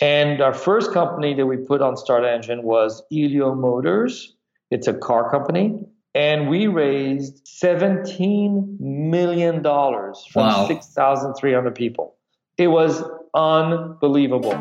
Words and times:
And 0.00 0.40
our 0.40 0.54
first 0.54 0.92
company 0.92 1.34
that 1.34 1.46
we 1.46 1.56
put 1.56 1.82
on 1.82 1.96
Start 1.96 2.24
Engine 2.24 2.62
was 2.62 3.02
Elio 3.12 3.52
Motors. 3.54 4.36
It's 4.70 4.86
a 4.86 4.94
car 4.94 5.28
company. 5.28 5.84
And 6.14 6.48
we 6.48 6.68
raised 6.68 7.44
$17 7.46 8.78
million 8.78 9.60
from 9.62 10.14
Wow. 10.36 10.66
6,300 10.68 11.74
people. 11.74 12.14
It 12.58 12.68
was 12.68 13.02
unbelievable. 13.34 14.54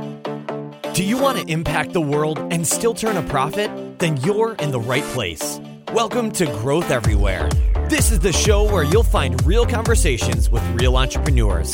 Do 0.94 1.04
you 1.04 1.19
want 1.19 1.38
to 1.38 1.46
impact 1.47 1.94
the 1.94 2.01
world 2.01 2.40
and 2.51 2.65
still 2.65 2.96
turn 2.96 3.15
a 3.17 3.24
profit? 3.29 3.69
Then 3.99 4.17
you're 4.17 4.54
in 4.54 4.72
the 4.72 4.79
right 4.79 5.04
place. 5.13 5.62
Welcome 5.94 6.31
to 6.31 6.47
Growth 6.47 6.90
Everywhere. 6.90 7.47
This 7.90 8.12
is 8.12 8.19
the 8.19 8.33
show 8.33 8.63
where 8.63 8.83
you'll 8.83 9.04
find 9.04 9.40
real 9.46 9.67
conversations 9.67 10.49
with 10.49 10.63
real 10.81 10.97
entrepreneurs. 10.97 11.74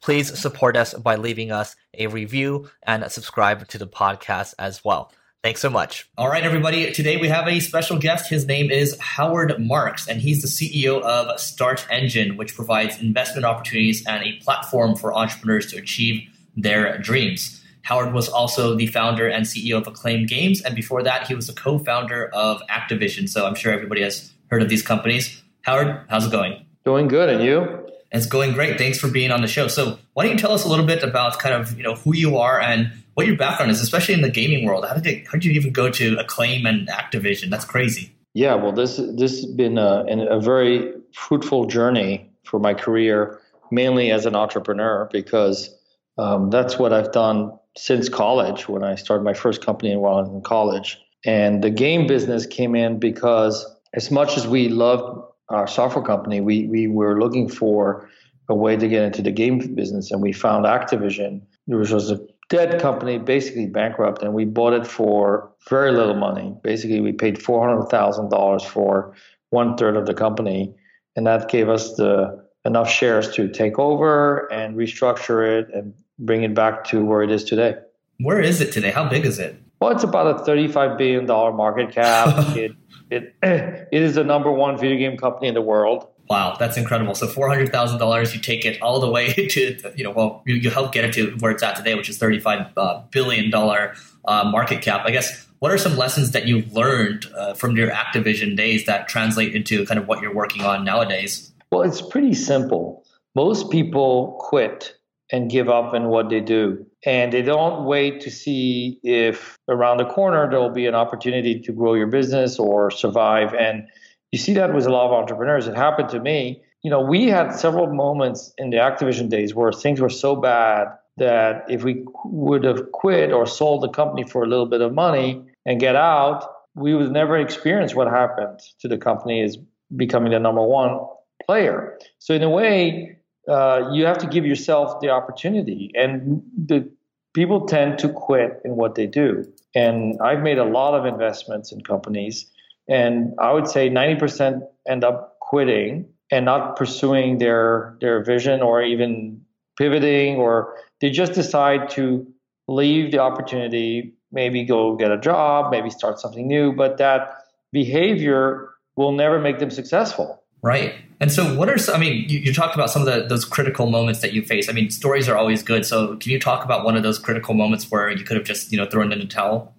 please 0.00 0.38
support 0.38 0.76
us 0.76 0.94
by 0.94 1.16
leaving 1.16 1.50
us 1.50 1.76
a 1.96 2.06
review 2.06 2.70
and 2.82 3.10
subscribe 3.10 3.68
to 3.68 3.78
the 3.78 3.86
podcast 3.86 4.54
as 4.58 4.84
well. 4.84 5.12
Thanks 5.42 5.62
so 5.62 5.70
much. 5.70 6.06
All 6.18 6.28
right, 6.28 6.44
everybody. 6.44 6.92
Today 6.92 7.16
we 7.16 7.28
have 7.28 7.48
a 7.48 7.60
special 7.60 7.98
guest. 7.98 8.28
His 8.28 8.46
name 8.46 8.70
is 8.70 8.98
Howard 9.00 9.58
Marks, 9.58 10.06
and 10.06 10.20
he's 10.20 10.42
the 10.42 10.48
CEO 10.48 11.00
of 11.00 11.40
Start 11.40 11.86
Engine, 11.90 12.36
which 12.36 12.54
provides 12.54 13.00
investment 13.00 13.46
opportunities 13.46 14.06
and 14.06 14.22
a 14.22 14.36
platform 14.40 14.96
for 14.96 15.14
entrepreneurs 15.14 15.70
to 15.72 15.78
achieve 15.78 16.28
their 16.56 16.98
dreams. 16.98 17.64
Howard 17.82 18.12
was 18.12 18.28
also 18.28 18.74
the 18.74 18.86
founder 18.86 19.28
and 19.28 19.46
CEO 19.46 19.78
of 19.78 19.86
Acclaim 19.86 20.26
Games, 20.26 20.60
and 20.60 20.76
before 20.76 21.02
that, 21.04 21.26
he 21.26 21.34
was 21.34 21.46
the 21.46 21.54
co 21.54 21.78
founder 21.78 22.28
of 22.34 22.60
Activision. 22.68 23.26
So 23.26 23.46
I'm 23.46 23.54
sure 23.54 23.72
everybody 23.72 24.02
has 24.02 24.30
heard 24.50 24.60
of 24.60 24.68
these 24.68 24.82
companies. 24.82 25.42
Howard, 25.62 26.04
how's 26.10 26.26
it 26.26 26.32
going? 26.32 26.66
Doing 26.84 27.08
good. 27.08 27.30
And 27.30 27.42
you? 27.42 27.79
It's 28.12 28.26
going 28.26 28.52
great. 28.52 28.76
Thanks 28.76 28.98
for 28.98 29.08
being 29.08 29.30
on 29.30 29.40
the 29.40 29.48
show. 29.48 29.68
So, 29.68 29.98
why 30.14 30.24
don't 30.24 30.32
you 30.32 30.38
tell 30.38 30.52
us 30.52 30.64
a 30.64 30.68
little 30.68 30.86
bit 30.86 31.02
about 31.02 31.38
kind 31.38 31.54
of 31.54 31.76
you 31.76 31.84
know 31.84 31.94
who 31.94 32.14
you 32.14 32.38
are 32.38 32.60
and 32.60 32.92
what 33.14 33.26
your 33.26 33.36
background 33.36 33.70
is, 33.70 33.80
especially 33.80 34.14
in 34.14 34.22
the 34.22 34.30
gaming 34.30 34.64
world? 34.64 34.84
How 34.84 34.94
did 34.94 35.06
you, 35.06 35.24
how 35.26 35.32
did 35.32 35.44
you 35.44 35.52
even 35.52 35.72
go 35.72 35.90
to 35.90 36.16
Acclaim 36.18 36.66
and 36.66 36.88
Activision? 36.88 37.50
That's 37.50 37.64
crazy. 37.64 38.12
Yeah, 38.34 38.54
well, 38.54 38.72
this 38.72 38.96
this 38.96 39.42
has 39.42 39.46
been 39.46 39.78
a, 39.78 40.04
a 40.30 40.40
very 40.40 40.92
fruitful 41.12 41.66
journey 41.66 42.30
for 42.44 42.58
my 42.58 42.74
career, 42.74 43.40
mainly 43.70 44.10
as 44.10 44.26
an 44.26 44.34
entrepreneur, 44.34 45.08
because 45.12 45.70
um, 46.18 46.50
that's 46.50 46.78
what 46.78 46.92
I've 46.92 47.12
done 47.12 47.52
since 47.76 48.08
college. 48.08 48.68
When 48.68 48.82
I 48.82 48.96
started 48.96 49.22
my 49.22 49.34
first 49.34 49.64
company 49.64 49.96
while 49.96 50.16
I 50.16 50.20
was 50.22 50.30
in 50.30 50.42
college, 50.42 50.98
and 51.24 51.62
the 51.62 51.70
game 51.70 52.06
business 52.06 52.46
came 52.46 52.74
in 52.74 52.98
because 52.98 53.66
as 53.92 54.10
much 54.10 54.36
as 54.36 54.46
we 54.46 54.68
loved 54.68 55.29
our 55.50 55.66
software 55.66 56.04
company, 56.04 56.40
we 56.40 56.66
we 56.66 56.86
were 56.86 57.18
looking 57.18 57.48
for 57.48 58.08
a 58.48 58.54
way 58.54 58.76
to 58.76 58.88
get 58.88 59.02
into 59.02 59.22
the 59.22 59.30
game 59.30 59.74
business, 59.74 60.10
and 60.10 60.22
we 60.22 60.32
found 60.32 60.64
Activision, 60.64 61.42
which 61.66 61.90
was 61.90 62.10
a 62.10 62.20
dead 62.48 62.80
company, 62.80 63.18
basically 63.18 63.66
bankrupt, 63.66 64.22
and 64.22 64.34
we 64.34 64.44
bought 64.44 64.72
it 64.72 64.86
for 64.86 65.52
very 65.68 65.92
little 65.92 66.16
money. 66.16 66.54
Basically, 66.62 67.00
we 67.00 67.12
paid 67.12 67.40
four 67.40 67.66
hundred 67.66 67.86
thousand 67.86 68.30
dollars 68.30 68.64
for 68.64 69.14
one 69.50 69.76
third 69.76 69.96
of 69.96 70.06
the 70.06 70.14
company, 70.14 70.74
and 71.16 71.26
that 71.26 71.48
gave 71.48 71.68
us 71.68 71.94
the 71.94 72.44
enough 72.64 72.90
shares 72.90 73.34
to 73.34 73.48
take 73.48 73.78
over 73.78 74.52
and 74.52 74.76
restructure 74.76 75.60
it 75.60 75.68
and 75.72 75.94
bring 76.18 76.42
it 76.42 76.54
back 76.54 76.84
to 76.84 77.04
where 77.04 77.22
it 77.22 77.30
is 77.30 77.44
today. 77.44 77.74
Where 78.18 78.40
is 78.40 78.60
it 78.60 78.72
today? 78.72 78.90
How 78.90 79.08
big 79.08 79.24
is 79.24 79.38
it? 79.38 79.56
Well, 79.80 79.92
it's 79.92 80.04
about 80.04 80.40
a 80.40 80.44
thirty-five 80.44 80.98
billion 80.98 81.26
dollar 81.26 81.52
market 81.52 81.90
cap. 81.90 82.34
it, 82.56 82.72
it 83.10 83.34
it 83.42 84.02
is 84.02 84.14
the 84.14 84.24
number 84.24 84.52
one 84.52 84.78
video 84.78 84.98
game 84.98 85.16
company 85.16 85.48
in 85.48 85.54
the 85.54 85.62
world. 85.62 86.06
Wow, 86.28 86.56
that's 86.58 86.76
incredible. 86.76 87.14
So 87.14 87.26
four 87.26 87.48
hundred 87.48 87.72
thousand 87.72 87.98
dollars, 87.98 88.34
you 88.34 88.40
take 88.40 88.64
it 88.64 88.80
all 88.82 89.00
the 89.00 89.10
way 89.10 89.32
to 89.50 89.92
you 89.96 90.04
know, 90.04 90.10
well, 90.10 90.42
you, 90.46 90.56
you 90.56 90.70
help 90.70 90.92
get 90.92 91.04
it 91.04 91.14
to 91.14 91.36
where 91.38 91.50
it's 91.50 91.62
at 91.62 91.76
today, 91.76 91.94
which 91.94 92.10
is 92.10 92.18
thirty-five 92.18 92.72
uh, 92.76 93.02
billion 93.10 93.50
dollar 93.50 93.94
uh, 94.26 94.44
market 94.44 94.82
cap. 94.82 95.06
I 95.06 95.10
guess 95.12 95.46
what 95.60 95.72
are 95.72 95.78
some 95.78 95.96
lessons 95.96 96.32
that 96.32 96.46
you've 96.46 96.72
learned 96.72 97.26
uh, 97.36 97.54
from 97.54 97.76
your 97.76 97.90
Activision 97.90 98.56
days 98.56 98.86
that 98.86 99.08
translate 99.08 99.54
into 99.54 99.84
kind 99.86 99.98
of 99.98 100.06
what 100.08 100.20
you're 100.20 100.34
working 100.34 100.62
on 100.62 100.84
nowadays? 100.84 101.52
Well, 101.72 101.82
it's 101.82 102.02
pretty 102.02 102.34
simple. 102.34 103.04
Most 103.34 103.70
people 103.70 104.36
quit 104.40 104.96
and 105.30 105.50
give 105.50 105.68
up 105.68 105.94
in 105.94 106.08
what 106.08 106.28
they 106.28 106.40
do. 106.40 106.86
And 107.06 107.32
they 107.32 107.42
don't 107.42 107.86
wait 107.86 108.20
to 108.22 108.30
see 108.30 109.00
if 109.02 109.58
around 109.68 109.98
the 109.98 110.04
corner 110.04 110.48
there 110.50 110.60
will 110.60 110.70
be 110.70 110.86
an 110.86 110.94
opportunity 110.94 111.58
to 111.60 111.72
grow 111.72 111.94
your 111.94 112.08
business 112.08 112.58
or 112.58 112.90
survive. 112.90 113.54
And 113.54 113.86
you 114.32 114.38
see 114.38 114.52
that 114.54 114.74
with 114.74 114.86
a 114.86 114.90
lot 114.90 115.06
of 115.06 115.12
entrepreneurs. 115.12 115.66
It 115.66 115.76
happened 115.76 116.10
to 116.10 116.20
me. 116.20 116.62
You 116.82 116.90
know, 116.90 117.00
we 117.00 117.28
had 117.28 117.52
several 117.52 117.92
moments 117.92 118.52
in 118.58 118.70
the 118.70 118.76
Activision 118.76 119.28
days 119.28 119.54
where 119.54 119.72
things 119.72 120.00
were 120.00 120.10
so 120.10 120.36
bad 120.36 120.88
that 121.16 121.64
if 121.68 121.84
we 121.84 122.04
would 122.24 122.64
have 122.64 122.92
quit 122.92 123.32
or 123.32 123.46
sold 123.46 123.82
the 123.82 123.88
company 123.88 124.24
for 124.24 124.42
a 124.42 124.46
little 124.46 124.66
bit 124.66 124.80
of 124.80 124.92
money 124.92 125.42
and 125.66 125.80
get 125.80 125.96
out, 125.96 126.46
we 126.74 126.94
would 126.94 127.12
never 127.12 127.36
experience 127.36 127.94
what 127.94 128.08
happened 128.08 128.60
to 128.80 128.88
the 128.88 128.96
company 128.96 129.42
as 129.42 129.58
becoming 129.96 130.32
the 130.32 130.38
number 130.38 130.62
one 130.62 130.98
player. 131.44 131.98
So 132.18 132.34
in 132.34 132.42
a 132.42 132.50
way, 132.50 133.18
uh, 133.50 133.90
you 133.92 134.06
have 134.06 134.18
to 134.18 134.26
give 134.26 134.46
yourself 134.46 135.00
the 135.00 135.10
opportunity, 135.10 135.90
and 135.94 136.42
the 136.56 136.88
people 137.34 137.66
tend 137.66 137.98
to 137.98 138.08
quit 138.08 138.60
in 138.64 138.76
what 138.76 138.94
they 138.94 139.06
do. 139.06 139.44
And 139.74 140.16
I've 140.22 140.40
made 140.40 140.58
a 140.58 140.64
lot 140.64 140.94
of 140.94 141.04
investments 141.04 141.72
in 141.72 141.80
companies, 141.82 142.46
and 142.88 143.34
I 143.38 143.52
would 143.52 143.66
say 143.66 143.90
90% 143.90 144.62
end 144.88 145.04
up 145.04 145.38
quitting 145.40 146.08
and 146.30 146.44
not 146.44 146.76
pursuing 146.76 147.38
their 147.38 147.96
their 148.00 148.22
vision 148.22 148.62
or 148.62 148.82
even 148.82 149.40
pivoting, 149.76 150.36
or 150.36 150.76
they 151.00 151.10
just 151.10 151.32
decide 151.32 151.90
to 151.90 152.26
leave 152.68 153.10
the 153.10 153.18
opportunity, 153.18 154.14
maybe 154.30 154.64
go 154.64 154.94
get 154.94 155.10
a 155.10 155.18
job, 155.18 155.72
maybe 155.72 155.90
start 155.90 156.20
something 156.20 156.46
new, 156.46 156.72
but 156.72 156.98
that 156.98 157.36
behavior 157.72 158.70
will 158.94 159.12
never 159.12 159.40
make 159.40 159.58
them 159.58 159.70
successful. 159.70 160.39
Right. 160.62 160.94
And 161.20 161.30
so, 161.30 161.54
what 161.56 161.68
are 161.68 161.76
some, 161.76 161.94
I 161.94 161.98
mean, 161.98 162.28
you, 162.28 162.38
you 162.38 162.54
talked 162.54 162.74
about 162.74 162.90
some 162.90 163.02
of 163.02 163.06
the, 163.06 163.26
those 163.26 163.44
critical 163.44 163.90
moments 163.90 164.20
that 164.20 164.32
you 164.32 164.42
face. 164.42 164.68
I 164.68 164.72
mean, 164.72 164.90
stories 164.90 165.28
are 165.28 165.36
always 165.36 165.62
good. 165.62 165.84
So, 165.84 166.16
can 166.16 166.32
you 166.32 166.40
talk 166.40 166.64
about 166.64 166.84
one 166.84 166.96
of 166.96 167.02
those 167.02 167.18
critical 167.18 167.54
moments 167.54 167.90
where 167.90 168.10
you 168.10 168.24
could 168.24 168.36
have 168.36 168.46
just, 168.46 168.72
you 168.72 168.78
know, 168.78 168.86
thrown 168.86 169.12
in 169.12 169.20
a 169.20 169.26
towel? 169.26 169.74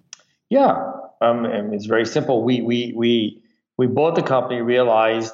Yeah, 0.50 0.92
um, 1.20 1.44
it's 1.46 1.86
very 1.86 2.06
simple. 2.06 2.44
We 2.44 2.60
we 2.60 2.92
we 2.94 3.42
we 3.76 3.86
bought 3.86 4.14
the 4.14 4.22
company, 4.22 4.60
realized 4.60 5.32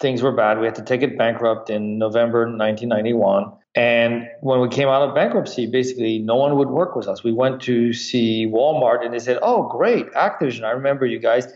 things 0.00 0.22
were 0.22 0.32
bad. 0.32 0.58
We 0.58 0.66
had 0.66 0.74
to 0.76 0.84
take 0.84 1.02
it 1.02 1.16
bankrupt 1.16 1.70
in 1.70 1.98
November 1.98 2.40
1991. 2.40 3.52
And 3.74 4.28
when 4.42 4.60
we 4.60 4.68
came 4.68 4.88
out 4.88 5.08
of 5.08 5.14
bankruptcy, 5.14 5.66
basically 5.66 6.18
no 6.18 6.36
one 6.36 6.56
would 6.56 6.68
work 6.68 6.94
with 6.94 7.08
us. 7.08 7.24
We 7.24 7.32
went 7.32 7.62
to 7.62 7.92
see 7.92 8.46
Walmart, 8.46 9.04
and 9.04 9.14
they 9.14 9.18
said, 9.18 9.38
"Oh, 9.42 9.68
great, 9.68 10.12
Activision! 10.12 10.64
I 10.64 10.70
remember 10.70 11.06
you 11.06 11.18
guys. 11.18 11.46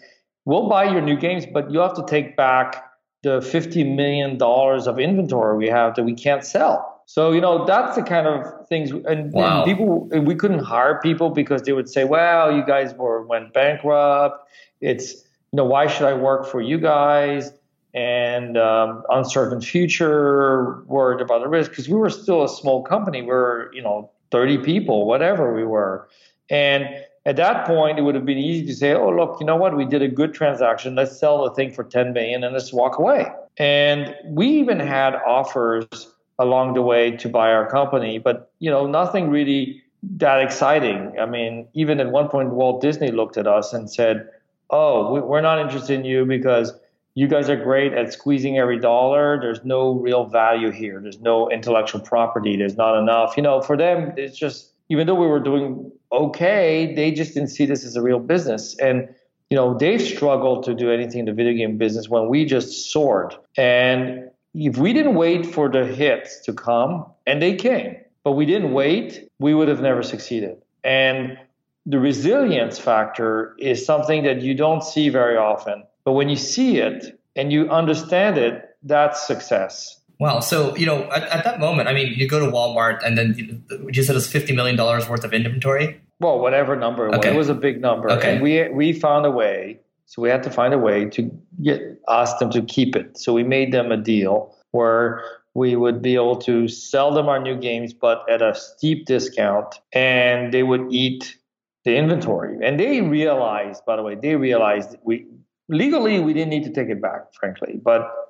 We'll 0.44 0.68
buy 0.68 0.84
your 0.84 1.02
new 1.02 1.16
games, 1.16 1.44
but 1.44 1.70
you 1.70 1.80
have 1.80 1.94
to 1.94 2.04
take 2.06 2.36
back." 2.36 2.82
The 3.26 3.42
50 3.42 3.82
million 3.82 4.38
dollars 4.38 4.86
of 4.86 5.00
inventory 5.00 5.56
we 5.58 5.68
have 5.68 5.96
that 5.96 6.04
we 6.04 6.14
can't 6.14 6.44
sell. 6.44 7.02
So 7.06 7.32
you 7.32 7.40
know 7.40 7.64
that's 7.66 7.96
the 7.96 8.02
kind 8.02 8.26
of 8.26 8.68
things, 8.68 8.90
and, 8.92 9.32
Wow. 9.32 9.62
and 9.62 9.64
people 9.64 10.08
we 10.30 10.34
couldn't 10.34 10.64
hire 10.64 11.00
people 11.00 11.30
because 11.30 11.62
they 11.62 11.72
would 11.72 11.88
say, 11.88 12.04
"Well, 12.04 12.52
you 12.56 12.64
guys 12.64 12.94
were 12.94 13.22
went 13.26 13.52
bankrupt. 13.52 14.48
It's 14.80 15.12
you 15.50 15.56
know 15.58 15.64
why 15.64 15.88
should 15.88 16.06
I 16.06 16.14
work 16.14 16.46
for 16.46 16.60
you 16.60 16.78
guys?" 16.78 17.52
And 17.94 18.56
um, 18.58 19.02
uncertain 19.10 19.60
future, 19.60 20.82
worried 20.86 21.20
about 21.20 21.40
the 21.42 21.48
risk 21.48 21.70
because 21.70 21.88
we 21.88 21.96
were 21.96 22.10
still 22.10 22.44
a 22.44 22.48
small 22.48 22.82
company. 22.82 23.22
We 23.22 23.30
are 23.30 23.70
you 23.72 23.82
know 23.82 24.10
30 24.30 24.58
people, 24.58 25.06
whatever 25.06 25.54
we 25.54 25.64
were, 25.64 26.08
and 26.50 26.82
at 27.26 27.36
that 27.36 27.66
point, 27.66 27.98
it 27.98 28.02
would 28.02 28.14
have 28.14 28.24
been 28.24 28.38
easy 28.38 28.64
to 28.66 28.74
say, 28.74 28.94
"Oh, 28.94 29.10
look, 29.10 29.38
you 29.40 29.46
know 29.46 29.56
what? 29.56 29.76
We 29.76 29.84
did 29.84 30.00
a 30.00 30.08
good 30.08 30.32
transaction. 30.32 30.94
Let's 30.94 31.18
sell 31.18 31.44
the 31.44 31.50
thing 31.50 31.72
for 31.72 31.82
10 31.84 32.12
million 32.12 32.44
and 32.44 32.54
let's 32.54 32.72
walk 32.72 32.98
away." 32.98 33.26
And 33.58 34.14
we 34.24 34.46
even 34.46 34.78
had 34.80 35.16
offers 35.26 36.14
along 36.38 36.74
the 36.74 36.82
way 36.82 37.10
to 37.16 37.28
buy 37.28 37.52
our 37.52 37.66
company, 37.68 38.18
but 38.18 38.50
you 38.60 38.70
know, 38.70 38.86
nothing 38.86 39.28
really 39.30 39.82
that 40.18 40.40
exciting. 40.40 41.18
I 41.18 41.26
mean, 41.26 41.66
even 41.74 41.98
at 41.98 42.10
one 42.12 42.28
point, 42.28 42.50
Walt 42.50 42.80
Disney 42.80 43.10
looked 43.10 43.36
at 43.36 43.46
us 43.46 43.72
and 43.72 43.90
said, 43.90 44.28
"Oh, 44.70 45.12
we- 45.12 45.20
we're 45.20 45.40
not 45.40 45.58
interested 45.58 45.98
in 45.98 46.04
you 46.04 46.24
because." 46.24 46.78
You 47.18 47.26
guys 47.26 47.48
are 47.48 47.56
great 47.56 47.94
at 47.94 48.12
squeezing 48.12 48.58
every 48.58 48.78
dollar. 48.78 49.40
There's 49.40 49.64
no 49.64 49.92
real 49.92 50.26
value 50.26 50.70
here. 50.70 51.00
There's 51.00 51.18
no 51.18 51.48
intellectual 51.48 52.02
property. 52.02 52.58
There's 52.58 52.76
not 52.76 52.98
enough. 52.98 53.38
You 53.38 53.42
know, 53.42 53.62
for 53.62 53.74
them, 53.74 54.12
it's 54.18 54.36
just 54.36 54.70
even 54.90 55.06
though 55.06 55.14
we 55.14 55.26
were 55.26 55.40
doing 55.40 55.90
okay. 56.12 56.94
They 56.94 57.10
just 57.10 57.34
didn't 57.34 57.50
see 57.50 57.66
this 57.66 57.84
as 57.84 57.96
a 57.96 58.02
real 58.02 58.18
business. 58.18 58.76
And, 58.78 59.08
you 59.50 59.56
know, 59.56 59.76
they've 59.76 60.02
struggled 60.02 60.64
to 60.64 60.74
do 60.74 60.90
anything 60.90 61.20
in 61.20 61.26
the 61.26 61.32
video 61.32 61.54
game 61.54 61.78
business 61.78 62.08
when 62.08 62.28
we 62.28 62.44
just 62.44 62.90
soared. 62.92 63.34
And 63.56 64.30
if 64.54 64.78
we 64.78 64.92
didn't 64.92 65.14
wait 65.14 65.46
for 65.46 65.68
the 65.68 65.84
hits 65.84 66.40
to 66.40 66.52
come, 66.52 67.06
and 67.26 67.42
they 67.42 67.54
came, 67.54 67.96
but 68.24 68.32
we 68.32 68.46
didn't 68.46 68.72
wait, 68.72 69.28
we 69.38 69.54
would 69.54 69.68
have 69.68 69.80
never 69.80 70.02
succeeded. 70.02 70.56
And 70.82 71.38
the 71.84 71.98
resilience 71.98 72.78
factor 72.78 73.54
is 73.58 73.84
something 73.84 74.24
that 74.24 74.42
you 74.42 74.54
don't 74.54 74.82
see 74.82 75.08
very 75.08 75.36
often. 75.36 75.84
But 76.04 76.12
when 76.12 76.28
you 76.28 76.36
see 76.36 76.78
it 76.78 77.18
and 77.36 77.52
you 77.52 77.70
understand 77.70 78.38
it, 78.38 78.76
that's 78.82 79.26
success. 79.26 79.95
Wow. 80.18 80.40
So, 80.40 80.74
you 80.76 80.86
know, 80.86 81.04
at, 81.10 81.24
at 81.24 81.44
that 81.44 81.60
moment, 81.60 81.88
I 81.88 81.92
mean, 81.92 82.14
you 82.14 82.28
go 82.28 82.40
to 82.40 82.46
Walmart 82.50 83.04
and 83.04 83.18
then 83.18 83.34
you, 83.36 83.90
you 83.92 84.02
said 84.02 84.16
it's 84.16 84.32
$50 84.32 84.54
million 84.54 84.76
worth 84.76 85.24
of 85.24 85.32
inventory? 85.32 86.00
Well, 86.20 86.38
whatever 86.38 86.74
number 86.76 87.06
it 87.06 87.10
was. 87.10 87.18
Okay. 87.18 87.34
It 87.34 87.36
was 87.36 87.48
a 87.48 87.54
big 87.54 87.80
number. 87.80 88.10
Okay. 88.10 88.34
And 88.34 88.42
we, 88.42 88.68
we 88.70 88.92
found 88.92 89.26
a 89.26 89.30
way. 89.30 89.80
So 90.06 90.22
we 90.22 90.28
had 90.30 90.42
to 90.44 90.50
find 90.50 90.72
a 90.72 90.78
way 90.78 91.06
to 91.06 91.30
get 91.62 92.00
ask 92.08 92.38
them 92.38 92.50
to 92.50 92.62
keep 92.62 92.94
it. 92.94 93.18
So 93.18 93.32
we 93.32 93.42
made 93.42 93.72
them 93.72 93.90
a 93.90 93.96
deal 93.96 94.56
where 94.70 95.22
we 95.54 95.74
would 95.74 96.00
be 96.00 96.14
able 96.14 96.36
to 96.36 96.68
sell 96.68 97.12
them 97.12 97.28
our 97.28 97.40
new 97.40 97.56
games, 97.56 97.92
but 97.92 98.28
at 98.30 98.40
a 98.40 98.54
steep 98.54 99.06
discount, 99.06 99.80
and 99.92 100.52
they 100.52 100.62
would 100.62 100.86
eat 100.92 101.36
the 101.84 101.96
inventory. 101.96 102.58
And 102.62 102.78
they 102.78 103.00
realized, 103.00 103.84
by 103.84 103.96
the 103.96 104.02
way, 104.02 104.14
they 104.14 104.36
realized 104.36 104.96
we 105.02 105.26
legally 105.68 106.20
we 106.20 106.34
didn't 106.34 106.50
need 106.50 106.64
to 106.64 106.72
take 106.72 106.88
it 106.88 107.00
back, 107.00 107.32
frankly, 107.34 107.80
but 107.82 108.25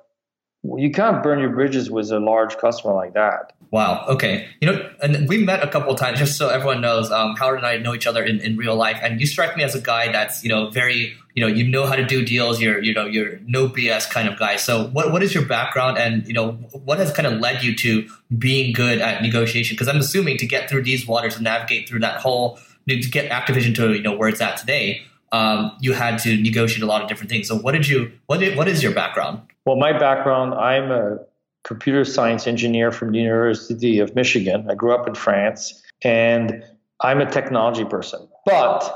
you 0.77 0.91
can't 0.91 1.23
burn 1.23 1.39
your 1.39 1.49
bridges 1.49 1.89
with 1.89 2.11
a 2.11 2.19
large 2.19 2.57
customer 2.57 2.93
like 2.93 3.13
that. 3.13 3.53
Wow. 3.71 4.05
Okay. 4.07 4.47
You 4.61 4.71
know, 4.71 4.89
and 5.01 5.27
we 5.27 5.43
met 5.43 5.61
a 5.61 5.67
couple 5.67 5.93
times, 5.95 6.19
just 6.19 6.37
so 6.37 6.49
everyone 6.49 6.79
knows. 6.79 7.11
Um, 7.11 7.35
Howard 7.35 7.57
and 7.57 7.65
I 7.65 7.77
know 7.77 7.93
each 7.93 8.07
other 8.07 8.23
in, 8.23 8.39
in 8.39 8.55
real 8.55 8.75
life, 8.75 8.97
and 9.01 9.19
you 9.19 9.27
strike 9.27 9.57
me 9.57 9.63
as 9.63 9.75
a 9.75 9.81
guy 9.81 10.11
that's 10.11 10.43
you 10.43 10.49
know 10.49 10.69
very 10.69 11.15
you 11.35 11.41
know 11.41 11.47
you 11.47 11.67
know 11.67 11.85
how 11.85 11.95
to 11.95 12.05
do 12.05 12.23
deals. 12.23 12.61
You're 12.61 12.81
you 12.81 12.93
know 12.93 13.05
you're 13.05 13.39
no 13.45 13.67
BS 13.67 14.09
kind 14.09 14.29
of 14.29 14.39
guy. 14.39 14.55
So 14.55 14.87
what 14.87 15.11
what 15.11 15.21
is 15.21 15.33
your 15.33 15.45
background, 15.45 15.97
and 15.97 16.25
you 16.27 16.33
know 16.33 16.53
what 16.85 16.99
has 16.99 17.11
kind 17.11 17.27
of 17.27 17.41
led 17.41 17.61
you 17.61 17.75
to 17.75 18.07
being 18.37 18.73
good 18.73 18.99
at 18.99 19.21
negotiation? 19.21 19.75
Because 19.75 19.89
I'm 19.89 19.99
assuming 19.99 20.37
to 20.37 20.47
get 20.47 20.69
through 20.69 20.83
these 20.83 21.05
waters 21.05 21.35
and 21.35 21.43
navigate 21.43 21.89
through 21.89 21.99
that 21.99 22.21
whole 22.21 22.59
to 22.87 22.95
get 23.01 23.29
Activision 23.29 23.75
to 23.75 23.93
you 23.93 24.01
know 24.01 24.15
where 24.15 24.29
it's 24.29 24.39
at 24.39 24.55
today, 24.55 25.01
um, 25.33 25.75
you 25.81 25.93
had 25.93 26.19
to 26.19 26.37
negotiate 26.37 26.83
a 26.83 26.85
lot 26.85 27.01
of 27.01 27.09
different 27.09 27.29
things. 27.29 27.47
So 27.47 27.57
what 27.57 27.73
did 27.73 27.87
you 27.87 28.13
what 28.27 28.39
did, 28.39 28.57
what 28.57 28.67
is 28.67 28.81
your 28.81 28.93
background? 28.93 29.41
Well, 29.67 29.75
my 29.75 29.91
background, 29.91 30.53
I'm 30.53 30.91
a 30.91 31.17
computer 31.65 32.05
science 32.05 32.47
engineer 32.47 32.89
from 32.89 33.11
the 33.11 33.17
University 33.17 33.99
of 33.99 34.15
Michigan. 34.15 34.65
I 34.71 34.75
grew 34.75 34.95
up 34.95 35.09
in 35.09 35.13
France 35.13 35.83
and 36.05 36.63
I'm 37.01 37.19
a 37.19 37.29
technology 37.29 37.83
person. 37.83 38.29
But 38.45 38.89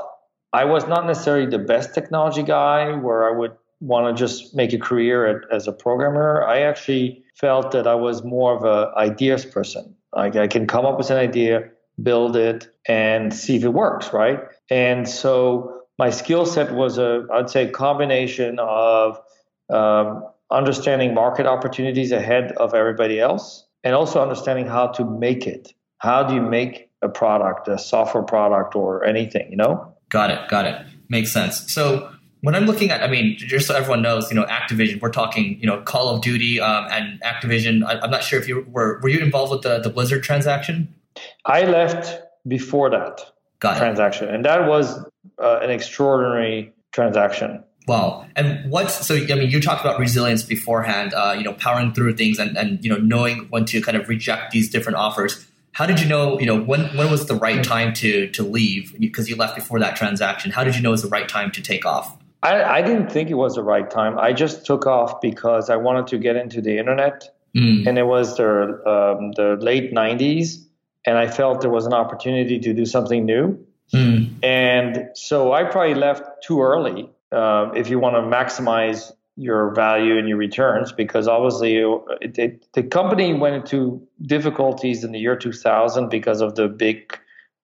I 0.54 0.64
was 0.64 0.86
not 0.86 1.06
necessarily 1.06 1.44
the 1.44 1.58
best 1.58 1.92
technology 1.92 2.42
guy 2.42 2.90
where 2.96 3.28
I 3.28 3.36
would 3.36 3.52
want 3.80 4.16
to 4.16 4.18
just 4.18 4.56
make 4.56 4.72
a 4.72 4.78
career 4.78 5.26
at, 5.26 5.54
as 5.54 5.68
a 5.68 5.72
programmer. 5.72 6.42
I 6.42 6.62
actually 6.62 7.22
felt 7.34 7.72
that 7.72 7.86
I 7.86 7.94
was 7.94 8.24
more 8.24 8.56
of 8.56 8.64
an 8.64 8.94
ideas 8.96 9.44
person. 9.44 9.94
Like 10.16 10.36
I 10.36 10.46
can 10.46 10.66
come 10.66 10.86
up 10.86 10.96
with 10.96 11.10
an 11.10 11.18
idea, 11.18 11.68
build 12.02 12.34
it, 12.34 12.68
and 12.88 13.34
see 13.34 13.56
if 13.56 13.64
it 13.64 13.74
works, 13.74 14.14
right? 14.14 14.40
And 14.70 15.06
so 15.06 15.82
my 15.98 16.08
skill 16.08 16.46
set 16.46 16.72
was 16.72 16.96
a, 16.96 17.26
I'd 17.30 17.50
say, 17.50 17.68
combination 17.68 18.58
of 18.58 19.20
um, 19.68 20.24
understanding 20.52 21.14
market 21.14 21.46
opportunities 21.46 22.12
ahead 22.12 22.52
of 22.52 22.74
everybody 22.74 23.20
else, 23.20 23.66
and 23.84 23.94
also 23.94 24.22
understanding 24.22 24.66
how 24.66 24.88
to 24.88 25.04
make 25.04 25.46
it. 25.46 25.72
How 25.98 26.22
do 26.22 26.34
you 26.34 26.42
make 26.42 26.90
a 27.00 27.08
product, 27.08 27.68
a 27.68 27.78
software 27.78 28.22
product, 28.22 28.74
or 28.76 29.04
anything? 29.04 29.50
You 29.50 29.56
know. 29.56 29.94
Got 30.08 30.30
it. 30.30 30.48
Got 30.48 30.66
it. 30.66 30.86
Makes 31.08 31.32
sense. 31.32 31.72
So 31.72 32.12
when 32.42 32.54
I'm 32.56 32.66
looking 32.66 32.90
at, 32.90 33.02
I 33.02 33.06
mean, 33.06 33.36
just 33.38 33.66
so 33.66 33.74
everyone 33.74 34.02
knows, 34.02 34.28
you 34.30 34.36
know, 34.36 34.44
Activision, 34.44 35.00
we're 35.00 35.10
talking, 35.10 35.58
you 35.60 35.66
know, 35.66 35.80
Call 35.80 36.08
of 36.08 36.22
Duty 36.22 36.60
um, 36.60 36.86
and 36.90 37.20
Activision. 37.22 37.84
I, 37.84 38.04
am 38.04 38.10
not 38.10 38.24
sure 38.24 38.38
if 38.38 38.48
you 38.48 38.66
were, 38.68 39.00
were 39.00 39.08
you 39.08 39.20
involved 39.20 39.52
with 39.52 39.62
the, 39.62 39.78
the 39.78 39.90
Blizzard 39.90 40.24
transaction? 40.24 40.92
I 41.46 41.62
left 41.62 42.20
before 42.46 42.90
that 42.90 43.20
Got 43.60 43.78
transaction, 43.78 44.28
it. 44.28 44.34
and 44.34 44.44
that 44.44 44.66
was 44.66 44.98
uh, 45.38 45.60
an 45.62 45.70
extraordinary 45.70 46.72
transaction. 46.90 47.62
Wow. 47.86 48.26
And 48.36 48.70
what, 48.70 48.90
so? 48.90 49.16
I 49.16 49.34
mean, 49.34 49.50
you 49.50 49.60
talked 49.60 49.80
about 49.80 49.98
resilience 49.98 50.42
beforehand. 50.42 51.14
Uh, 51.14 51.34
you 51.36 51.42
know, 51.42 51.52
powering 51.54 51.92
through 51.92 52.16
things 52.16 52.38
and 52.38 52.56
and 52.56 52.84
you 52.84 52.90
know 52.90 52.98
knowing 52.98 53.46
when 53.50 53.64
to 53.66 53.80
kind 53.80 53.96
of 53.96 54.08
reject 54.08 54.52
these 54.52 54.70
different 54.70 54.98
offers. 54.98 55.46
How 55.72 55.86
did 55.86 56.00
you 56.00 56.06
know? 56.06 56.38
You 56.38 56.46
know, 56.46 56.60
when 56.60 56.96
when 56.96 57.10
was 57.10 57.26
the 57.26 57.34
right 57.34 57.62
time 57.64 57.92
to 57.94 58.28
to 58.28 58.42
leave? 58.42 58.98
Because 58.98 59.28
you 59.28 59.36
left 59.36 59.56
before 59.56 59.80
that 59.80 59.96
transaction. 59.96 60.50
How 60.50 60.64
did 60.64 60.76
you 60.76 60.82
know 60.82 60.90
it 60.90 60.92
was 60.92 61.02
the 61.02 61.08
right 61.08 61.28
time 61.28 61.50
to 61.52 61.62
take 61.62 61.84
off? 61.84 62.16
I, 62.42 62.62
I 62.62 62.82
didn't 62.82 63.10
think 63.10 63.30
it 63.30 63.34
was 63.34 63.54
the 63.54 63.62
right 63.62 63.88
time. 63.88 64.18
I 64.18 64.32
just 64.32 64.66
took 64.66 64.86
off 64.86 65.20
because 65.20 65.70
I 65.70 65.76
wanted 65.76 66.08
to 66.08 66.18
get 66.18 66.36
into 66.36 66.60
the 66.60 66.76
internet, 66.76 67.28
mm. 67.56 67.86
and 67.86 67.98
it 67.98 68.04
was 68.04 68.36
the 68.36 68.46
um, 68.86 69.32
the 69.32 69.56
late 69.60 69.92
'90s, 69.92 70.64
and 71.04 71.18
I 71.18 71.26
felt 71.28 71.62
there 71.62 71.70
was 71.70 71.86
an 71.86 71.94
opportunity 71.94 72.58
to 72.60 72.72
do 72.72 72.84
something 72.84 73.24
new. 73.24 73.64
Mm. 73.92 74.42
And 74.42 75.10
so 75.14 75.52
I 75.52 75.64
probably 75.64 75.94
left 75.94 76.42
too 76.42 76.62
early 76.62 77.10
uh, 77.32 77.70
if 77.74 77.88
you 77.90 77.98
want 77.98 78.16
to 78.16 78.22
maximize 78.22 79.10
your 79.36 79.74
value 79.74 80.18
and 80.18 80.28
your 80.28 80.36
returns, 80.36 80.92
because 80.92 81.26
obviously 81.26 81.76
it, 82.20 82.38
it, 82.38 82.66
the 82.74 82.82
company 82.82 83.32
went 83.32 83.54
into 83.54 84.06
difficulties 84.26 85.04
in 85.04 85.12
the 85.12 85.18
year 85.18 85.36
2000 85.36 86.10
because 86.10 86.40
of 86.42 86.54
the 86.54 86.68
big 86.68 87.18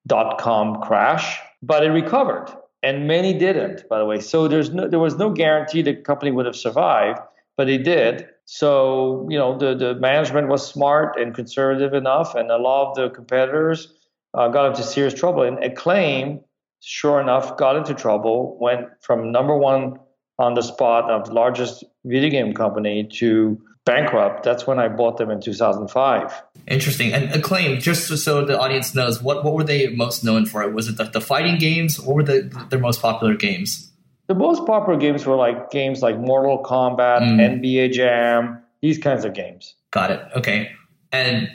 dot 0.07 0.39
com 0.39 0.81
crash, 0.81 1.39
but 1.63 1.85
it 1.85 1.91
recovered, 1.91 2.49
and 2.83 3.07
many 3.07 3.35
didn't, 3.39 3.87
by 3.89 3.99
the 3.99 4.07
way. 4.07 4.21
So 4.21 4.49
there's 4.49 4.71
no, 4.71 4.89
there 4.89 4.99
was 4.99 5.17
no 5.17 5.31
guarantee 5.31 5.83
the 5.83 5.95
company 5.95 6.31
would 6.31 6.47
have 6.47 6.57
survived, 6.57 7.21
but 7.57 7.69
it 7.69 7.85
did. 7.85 8.27
So 8.47 9.27
you 9.29 9.37
know 9.37 9.59
the 9.59 9.75
the 9.75 9.95
management 9.97 10.49
was 10.49 10.67
smart 10.67 11.21
and 11.21 11.35
conservative 11.35 11.93
enough, 11.93 12.35
and 12.35 12.51
a 12.51 12.57
lot 12.57 12.91
of 12.91 12.97
the 12.97 13.11
competitors 13.15 13.93
uh, 14.33 14.49
got 14.49 14.71
into 14.71 14.83
serious 14.83 15.13
trouble. 15.13 15.43
And 15.43 15.63
Acclaim 15.63 16.41
sure 16.81 17.21
enough, 17.21 17.57
got 17.57 17.77
into 17.77 17.95
trouble, 17.95 18.59
went 18.61 18.87
from 19.01 19.33
number 19.33 19.57
one 19.57 19.99
on 20.39 20.55
the 20.55 20.63
spot 20.63 21.11
of 21.11 21.33
largest 21.33 21.85
video 22.05 22.31
game 22.31 22.55
company 22.55 23.09
to 23.15 23.61
bankrupt. 23.85 24.45
That's 24.45 24.67
when 24.67 24.79
I 24.79 24.89
bought 24.89 25.17
them 25.17 25.31
in 25.31 25.41
2005. 25.41 26.43
Interesting. 26.67 27.13
And 27.13 27.33
Acclaim, 27.35 27.81
just 27.81 28.17
so 28.23 28.45
the 28.45 28.59
audience 28.59 28.95
knows, 28.95 29.23
what, 29.23 29.45
what 29.45 29.55
were 29.55 29.65
they 29.65 29.89
most 29.89 30.23
known 30.23 30.47
for? 30.47 30.69
Was 30.71 30.89
it 30.89 30.97
the, 30.97 31.05
the 31.05 31.21
fighting 31.21 31.59
games? 31.59 31.99
What 31.99 32.15
were 32.15 32.23
the, 32.23 32.67
their 32.71 32.79
most 32.79 33.01
popular 33.01 33.35
games? 33.35 33.91
The 34.27 34.35
most 34.35 34.67
popular 34.67 34.99
games 34.99 35.25
were 35.25 35.37
like 35.37 35.71
games 35.71 36.03
like 36.03 36.19
Mortal 36.19 36.63
Kombat, 36.63 37.21
mm. 37.21 37.61
NBA 37.63 37.93
Jam, 37.93 38.63
these 38.83 38.99
kinds 38.99 39.25
of 39.25 39.33
games. 39.33 39.75
Got 39.91 40.11
it. 40.11 40.21
Okay. 40.37 40.71
And 41.11 41.49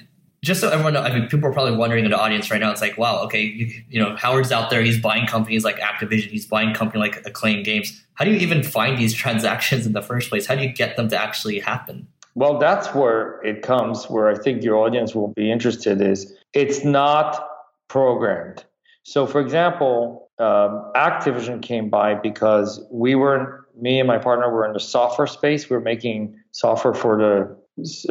just 0.43 0.59
so 0.59 0.69
everyone 0.69 0.97
I 0.97 1.17
mean, 1.17 1.29
people 1.29 1.47
are 1.49 1.53
probably 1.53 1.75
wondering 1.75 2.03
in 2.03 2.11
the 2.11 2.19
audience 2.19 2.51
right 2.51 2.59
now. 2.59 2.69
It's 2.69 2.81
like, 2.81 2.97
wow, 2.97 3.23
okay, 3.23 3.41
you, 3.41 3.83
you, 3.89 3.99
know, 3.99 4.15
Howard's 4.17 4.51
out 4.51 4.69
there. 4.69 4.81
He's 4.81 4.99
buying 4.99 5.25
companies 5.25 5.63
like 5.63 5.77
Activision. 5.79 6.27
He's 6.27 6.45
buying 6.45 6.73
company 6.73 6.99
like 6.99 7.25
Acclaim 7.25 7.63
Games. 7.63 8.05
How 8.15 8.25
do 8.25 8.31
you 8.31 8.37
even 8.37 8.61
find 8.61 8.97
these 8.97 9.13
transactions 9.23 9.87
in 9.87 9.93
the 9.93 10.01
first 10.01 10.29
place? 10.29 10.45
How 10.45 10.55
do 10.55 10.61
you 10.61 10.73
get 10.73 10.97
them 10.97 11.07
to 11.09 11.17
actually 11.17 11.59
happen? 11.59 12.07
Well, 12.35 12.57
that's 12.57 12.93
where 12.93 13.41
it 13.43 13.61
comes. 13.61 14.05
Where 14.09 14.27
I 14.27 14.35
think 14.35 14.63
your 14.63 14.75
audience 14.77 15.15
will 15.15 15.29
be 15.29 15.49
interested 15.49 16.01
is 16.01 16.35
it's 16.53 16.83
not 16.83 17.47
programmed. 17.87 18.65
So, 19.03 19.25
for 19.25 19.39
example, 19.39 20.29
um, 20.39 20.91
Activision 20.95 21.61
came 21.61 21.89
by 21.89 22.15
because 22.15 22.81
we 22.91 23.15
were, 23.15 23.65
me 23.79 23.99
and 23.99 24.07
my 24.07 24.17
partner 24.17 24.51
were 24.51 24.65
in 24.65 24.73
the 24.73 24.79
software 24.79 25.27
space. 25.27 25.69
We 25.69 25.75
were 25.75 25.81
making 25.81 26.35
software 26.51 26.93
for 26.93 27.17
the 27.17 27.62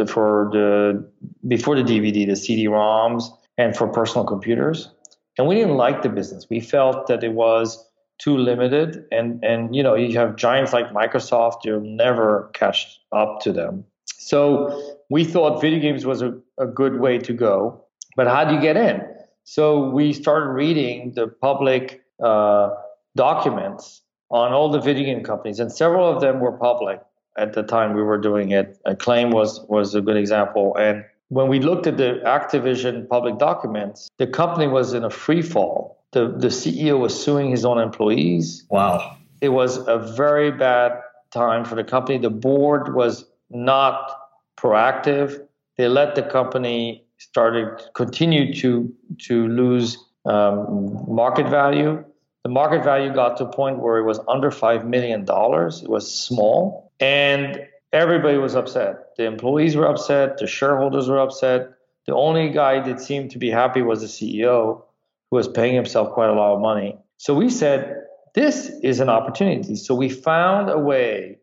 for 0.09 0.51
the 0.53 1.09
before 1.47 1.77
the 1.77 1.83
DVD, 1.83 2.27
the 2.27 2.37
CD-ROMs, 2.37 3.25
and 3.59 3.77
for 3.77 3.87
personal 3.89 4.25
computers. 4.25 4.91
And 5.39 5.47
we 5.47 5.55
didn't 5.55 5.77
like 5.77 6.03
the 6.03 6.09
business. 6.09 6.47
We 6.51 6.61
felt 6.61 7.07
that 7.07 7.25
it 7.25 7.33
was 7.33 7.85
too 8.19 8.37
limited, 8.37 9.05
and 9.11 9.43
and 9.45 9.75
you 9.75 9.83
know 9.83 9.95
you 9.95 10.17
have 10.19 10.37
giants 10.37 10.73
like 10.73 10.93
Microsoft, 10.93 11.65
you'll 11.65 11.81
never 11.81 12.51
catch 12.55 13.01
up 13.13 13.41
to 13.41 13.53
them. 13.53 13.85
So 14.19 14.99
we 15.11 15.25
thought 15.25 15.61
video 15.61 15.81
games 15.81 16.07
was 16.07 16.23
a, 16.23 16.39
a 16.59 16.67
good 16.67 17.01
way 17.01 17.19
to 17.19 17.33
go. 17.33 17.85
But 18.17 18.27
how 18.29 18.45
do 18.45 18.55
you 18.55 18.61
get 18.61 18.77
in? 18.77 19.03
So 19.45 19.89
we 19.91 20.13
started 20.13 20.51
reading 20.51 21.13
the 21.15 21.27
public 21.27 22.03
uh, 22.23 22.71
documents 23.17 24.03
on 24.31 24.53
all 24.53 24.71
the 24.71 24.81
video 24.81 25.05
game 25.05 25.25
companies, 25.25 25.59
and 25.59 25.73
several 25.73 26.09
of 26.09 26.21
them 26.21 26.41
were 26.41 26.53
public 26.53 27.01
at 27.37 27.55
the 27.55 27.63
time 27.63 27.95
we 27.95 28.03
were 28.03 28.19
doing 28.19 28.51
it. 28.51 28.79
Acclaim 28.85 29.31
was 29.31 29.61
was 29.69 29.95
a 29.95 30.01
good 30.01 30.17
example. 30.17 30.77
And 30.77 31.05
when 31.29 31.49
we 31.49 31.61
looked 31.61 31.87
at 31.87 31.97
the 31.97 32.21
Activision 32.25 33.09
public 33.09 33.39
documents, 33.39 34.09
the 34.19 34.27
company 34.27 34.67
was 34.67 34.93
in 34.93 35.05
a 35.05 35.11
free 35.11 35.43
fall. 35.43 36.03
The 36.13 36.29
the 36.29 36.49
CEO 36.49 36.99
was 36.99 37.19
suing 37.19 37.51
his 37.51 37.65
own 37.65 37.79
employees. 37.79 38.65
Wow. 38.71 39.17
It 39.41 39.51
was 39.51 39.79
a 39.89 39.99
very 39.99 40.51
bad 40.51 40.93
time 41.33 41.65
for 41.65 41.75
the 41.75 41.85
company. 41.85 42.19
The 42.19 42.31
board 42.31 42.95
was 42.95 43.25
not 43.51 44.13
proactive. 44.57 45.41
They 45.79 45.89
let 45.89 46.15
the 46.15 46.23
company 46.23 47.05
started 47.19 47.81
continue 47.95 48.53
to 48.55 48.93
to 49.27 49.49
lose 49.49 49.97
um, 50.25 51.05
market 51.09 51.49
value. 51.49 52.05
The 52.45 52.51
market 52.51 52.83
value 52.83 53.13
got 53.15 53.37
to 53.37 53.45
a 53.45 53.53
point 53.53 53.79
where 53.79 53.99
it 53.99 54.05
was 54.05 54.19
under 54.27 54.51
$5 54.51 54.85
million. 54.85 55.23
It 55.23 55.89
was 55.89 56.13
small. 56.13 56.91
And 56.99 57.67
everybody 57.93 58.37
was 58.37 58.57
upset. 58.57 59.17
The 59.17 59.25
employees 59.25 59.77
were 59.77 59.87
upset. 59.87 60.39
The 60.39 60.47
shareholders 60.47 61.09
were 61.09 61.21
upset. 61.21 61.71
The 62.07 62.15
only 62.15 62.51
guy 62.51 62.81
that 62.81 63.01
seemed 63.01 63.31
to 63.31 63.39
be 63.39 63.49
happy 63.49 63.83
was 63.83 64.01
the 64.01 64.09
CEO, 64.09 64.83
who 65.31 65.37
was 65.37 65.47
paying 65.47 65.75
himself 65.75 66.13
quite 66.13 66.31
a 66.31 66.33
lot 66.33 66.55
of 66.55 66.61
money. 66.61 66.99
So 67.19 67.33
we 67.33 67.49
said, 67.49 67.97
this 68.35 68.73
is 68.83 68.99
an 68.99 69.09
opportunity. 69.09 69.77
So 69.77 69.95
we 69.95 70.09
found 70.09 70.69
a 70.69 70.79
way 70.79 71.39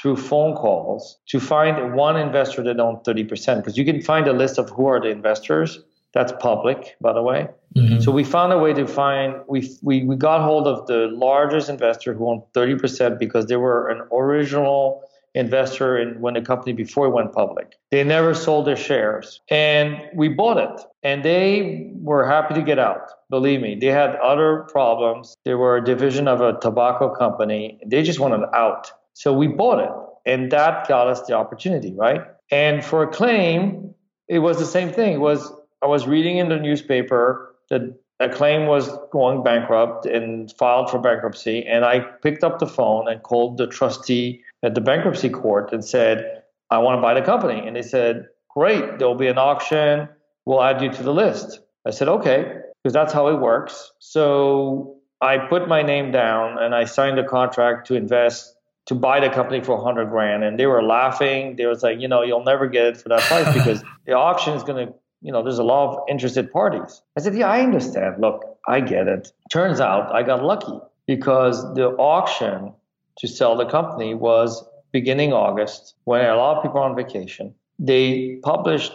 through 0.00 0.16
phone 0.16 0.54
calls 0.54 1.18
to 1.26 1.40
find 1.40 1.94
one 1.94 2.16
investor 2.16 2.62
that 2.62 2.78
owned 2.78 2.98
30%, 2.98 3.56
because 3.56 3.76
you 3.76 3.84
can 3.84 4.00
find 4.00 4.28
a 4.28 4.32
list 4.32 4.58
of 4.58 4.70
who 4.70 4.86
are 4.86 5.00
the 5.00 5.08
investors. 5.08 5.80
That's 6.14 6.32
public, 6.40 6.96
by 7.00 7.12
the 7.12 7.22
way. 7.22 7.48
Mm-hmm. 7.76 8.00
So 8.00 8.10
we 8.10 8.24
found 8.24 8.52
a 8.52 8.58
way 8.58 8.72
to 8.72 8.86
find, 8.86 9.34
we, 9.48 9.70
we, 9.82 10.04
we 10.04 10.16
got 10.16 10.40
hold 10.40 10.66
of 10.66 10.86
the 10.86 11.08
largest 11.12 11.68
investor 11.68 12.14
who 12.14 12.28
owned 12.28 12.42
30% 12.54 13.18
because 13.18 13.46
they 13.46 13.56
were 13.56 13.88
an 13.88 14.02
original 14.12 15.02
investor 15.36 15.98
in 15.98 16.18
when 16.20 16.34
the 16.34 16.40
company 16.40 16.72
before 16.72 17.06
it 17.06 17.10
went 17.10 17.32
public. 17.32 17.74
They 17.90 18.02
never 18.02 18.32
sold 18.32 18.66
their 18.66 18.76
shares 18.76 19.40
and 19.50 20.02
we 20.14 20.28
bought 20.28 20.56
it 20.56 20.80
and 21.02 21.22
they 21.22 21.92
were 21.96 22.26
happy 22.26 22.54
to 22.54 22.62
get 22.62 22.78
out. 22.78 23.10
Believe 23.28 23.60
me, 23.60 23.76
they 23.78 23.88
had 23.88 24.16
other 24.16 24.66
problems. 24.72 25.36
They 25.44 25.54
were 25.54 25.76
a 25.76 25.84
division 25.84 26.26
of 26.26 26.40
a 26.40 26.58
tobacco 26.58 27.14
company. 27.14 27.78
They 27.86 28.02
just 28.02 28.18
wanted 28.18 28.46
out. 28.54 28.90
So 29.12 29.34
we 29.34 29.46
bought 29.46 29.80
it 29.80 29.90
and 30.24 30.50
that 30.52 30.88
got 30.88 31.06
us 31.06 31.20
the 31.26 31.34
opportunity, 31.34 31.92
right? 31.94 32.22
And 32.50 32.82
for 32.82 33.02
Acclaim, 33.02 33.94
it 34.28 34.38
was 34.38 34.58
the 34.58 34.64
same 34.64 34.90
thing. 34.90 35.12
It 35.12 35.20
was 35.20 35.52
I 35.82 35.86
was 35.86 36.06
reading 36.06 36.38
in 36.38 36.48
the 36.48 36.58
newspaper 36.58 37.54
that 37.70 37.98
Acclaim 38.18 38.66
was 38.66 38.88
going 39.12 39.42
bankrupt 39.42 40.06
and 40.06 40.50
filed 40.58 40.90
for 40.90 40.98
bankruptcy 40.98 41.66
and 41.66 41.84
I 41.84 42.00
picked 42.00 42.42
up 42.42 42.58
the 42.58 42.66
phone 42.66 43.08
and 43.08 43.22
called 43.22 43.58
the 43.58 43.66
trustee 43.66 44.42
at 44.62 44.74
the 44.74 44.80
bankruptcy 44.80 45.28
court 45.28 45.72
and 45.72 45.84
said, 45.84 46.42
I 46.70 46.78
want 46.78 46.96
to 46.98 47.02
buy 47.02 47.14
the 47.14 47.22
company. 47.22 47.66
And 47.66 47.76
they 47.76 47.82
said, 47.82 48.26
Great, 48.48 48.98
there'll 48.98 49.14
be 49.14 49.26
an 49.26 49.38
auction. 49.38 50.08
We'll 50.46 50.62
add 50.62 50.80
you 50.80 50.90
to 50.90 51.02
the 51.02 51.12
list. 51.12 51.60
I 51.86 51.90
said, 51.90 52.08
Okay, 52.08 52.60
because 52.82 52.94
that's 52.94 53.12
how 53.12 53.28
it 53.28 53.38
works. 53.38 53.92
So 53.98 54.96
I 55.20 55.38
put 55.38 55.68
my 55.68 55.82
name 55.82 56.10
down 56.10 56.58
and 56.58 56.74
I 56.74 56.84
signed 56.84 57.18
a 57.18 57.24
contract 57.24 57.86
to 57.88 57.94
invest 57.94 58.54
to 58.86 58.94
buy 58.94 59.20
the 59.20 59.28
company 59.28 59.62
for 59.62 59.76
100 59.76 60.06
grand. 60.06 60.44
And 60.44 60.58
they 60.58 60.66
were 60.66 60.82
laughing. 60.82 61.56
They 61.56 61.66
was 61.66 61.82
like, 61.82 62.00
you 62.00 62.08
know, 62.08 62.22
you'll 62.22 62.44
never 62.44 62.68
get 62.68 62.86
it 62.86 62.96
for 62.96 63.08
that 63.08 63.20
price 63.22 63.52
because 63.54 63.82
the 64.06 64.12
auction 64.12 64.54
is 64.54 64.62
going 64.62 64.86
to, 64.86 64.94
you 65.26 65.32
know, 65.32 65.42
there's 65.42 65.58
a 65.58 65.64
lot 65.64 65.88
of 65.88 66.04
interested 66.08 66.52
parties. 66.52 67.02
I 67.18 67.20
said, 67.20 67.34
yeah, 67.34 67.48
I 67.48 67.60
understand. 67.60 68.20
Look, 68.20 68.44
I 68.68 68.78
get 68.78 69.08
it. 69.08 69.32
Turns 69.50 69.80
out 69.80 70.14
I 70.14 70.22
got 70.22 70.44
lucky 70.44 70.78
because 71.08 71.74
the 71.74 71.88
auction 71.98 72.72
to 73.18 73.26
sell 73.26 73.56
the 73.56 73.66
company 73.66 74.14
was 74.14 74.64
beginning 74.92 75.32
August 75.32 75.94
when 76.04 76.24
a 76.24 76.36
lot 76.36 76.58
of 76.58 76.62
people 76.62 76.78
are 76.78 76.88
on 76.88 76.94
vacation. 76.94 77.52
They 77.80 78.38
published 78.44 78.92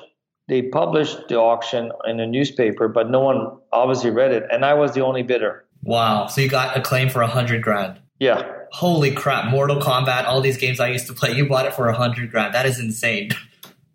they 0.48 0.62
published 0.62 1.28
the 1.28 1.36
auction 1.36 1.92
in 2.08 2.22
a 2.22 2.28
newspaper, 2.28 2.88
but 2.88 3.10
no 3.10 3.20
one 3.20 3.58
obviously 3.74 4.10
read 4.10 4.32
it, 4.32 4.44
and 4.52 4.66
I 4.66 4.74
was 4.74 4.94
the 4.94 5.02
only 5.02 5.24
bidder. 5.24 5.66
Wow! 5.84 6.28
So 6.28 6.40
you 6.40 6.48
got 6.48 6.78
Acclaim 6.78 7.10
for 7.10 7.22
a 7.22 7.28
hundred 7.28 7.62
grand. 7.62 8.00
Yeah. 8.20 8.50
Holy 8.72 9.12
crap! 9.12 9.52
Mortal 9.52 9.80
Kombat, 9.82 10.26
all 10.26 10.40
these 10.40 10.58
games 10.58 10.80
I 10.80 10.88
used 10.88 11.08
to 11.08 11.14
play, 11.14 11.34
you 11.34 11.46
bought 11.48 11.66
it 11.66 11.74
for 11.74 11.90
a 11.90 11.94
hundred 11.94 12.32
grand. 12.32 12.54
That 12.54 12.66
is 12.66 12.80
insane. 12.80 13.32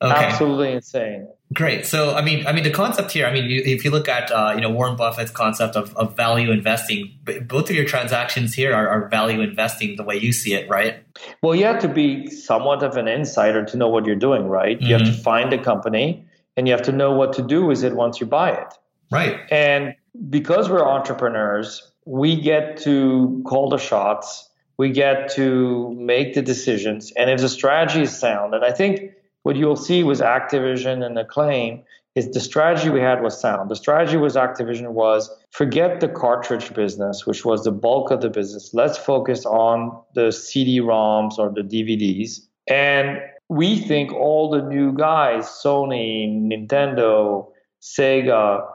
Okay. 0.02 0.12
Absolutely 0.12 0.72
insane. 0.72 1.26
Great. 1.54 1.86
So, 1.86 2.14
I 2.14 2.22
mean, 2.22 2.44
I 2.46 2.52
mean, 2.52 2.64
the 2.64 2.70
concept 2.70 3.12
here. 3.12 3.24
I 3.24 3.32
mean, 3.32 3.48
you, 3.48 3.62
if 3.64 3.84
you 3.84 3.92
look 3.92 4.08
at 4.08 4.32
uh, 4.32 4.52
you 4.56 4.60
know 4.60 4.70
Warren 4.70 4.96
Buffett's 4.96 5.30
concept 5.30 5.76
of, 5.76 5.96
of 5.96 6.16
value 6.16 6.50
investing, 6.50 7.16
both 7.46 7.70
of 7.70 7.76
your 7.76 7.84
transactions 7.84 8.52
here 8.52 8.74
are, 8.74 8.88
are, 8.88 9.08
value 9.08 9.40
investing 9.40 9.94
the 9.94 10.02
way 10.02 10.16
you 10.16 10.32
see 10.32 10.54
it, 10.54 10.68
right? 10.68 11.04
Well, 11.42 11.54
you 11.54 11.64
have 11.66 11.80
to 11.82 11.88
be 11.88 12.26
somewhat 12.28 12.82
of 12.82 12.96
an 12.96 13.06
insider 13.06 13.64
to 13.64 13.76
know 13.76 13.88
what 13.88 14.06
you're 14.06 14.16
doing, 14.16 14.48
right? 14.48 14.76
Mm-hmm. 14.76 14.86
You 14.86 14.92
have 14.94 15.04
to 15.04 15.12
mm-hmm. 15.12 15.22
find 15.22 15.52
a 15.52 15.62
company, 15.62 16.26
and 16.56 16.66
you 16.66 16.72
have 16.72 16.82
to 16.82 16.92
know 16.92 17.12
what 17.12 17.34
to 17.34 17.42
do 17.42 17.64
with 17.64 17.84
it 17.84 17.94
once 17.94 18.20
you 18.20 18.26
buy 18.26 18.50
it. 18.50 18.74
Right. 19.12 19.38
And 19.52 19.94
because 20.28 20.68
we're 20.68 20.84
entrepreneurs, 20.84 21.92
we 22.04 22.40
get 22.40 22.78
to 22.78 23.44
call 23.46 23.68
the 23.68 23.78
shots. 23.78 24.50
We 24.78 24.90
get 24.90 25.30
to 25.34 25.94
make 25.94 26.34
the 26.34 26.42
decisions, 26.42 27.12
and 27.16 27.30
if 27.30 27.40
the 27.40 27.48
strategy 27.48 28.02
is 28.02 28.18
sound, 28.18 28.52
and 28.52 28.64
I 28.64 28.72
think 28.72 29.12
what 29.46 29.54
you'll 29.54 29.76
see 29.76 30.02
was 30.02 30.20
Activision 30.20 31.06
and 31.06 31.16
Acclaim 31.16 31.80
is 32.16 32.28
the 32.32 32.40
strategy 32.40 32.90
we 32.90 32.98
had 32.98 33.22
was 33.22 33.40
sound. 33.40 33.70
The 33.70 33.76
strategy 33.76 34.16
was 34.16 34.34
Activision 34.34 34.88
was 34.90 35.30
forget 35.52 36.00
the 36.00 36.08
cartridge 36.08 36.74
business, 36.74 37.26
which 37.26 37.44
was 37.44 37.62
the 37.62 37.70
bulk 37.70 38.10
of 38.10 38.22
the 38.22 38.28
business. 38.28 38.74
Let's 38.74 38.98
focus 38.98 39.46
on 39.46 39.96
the 40.16 40.32
CD-ROMs 40.32 41.38
or 41.38 41.52
the 41.54 41.60
DVDs. 41.60 42.40
And 42.68 43.20
we 43.48 43.78
think 43.78 44.12
all 44.12 44.50
the 44.50 44.62
new 44.62 44.92
guys, 44.92 45.44
Sony, 45.44 46.28
Nintendo, 46.28 47.46
Sega, 47.80 48.66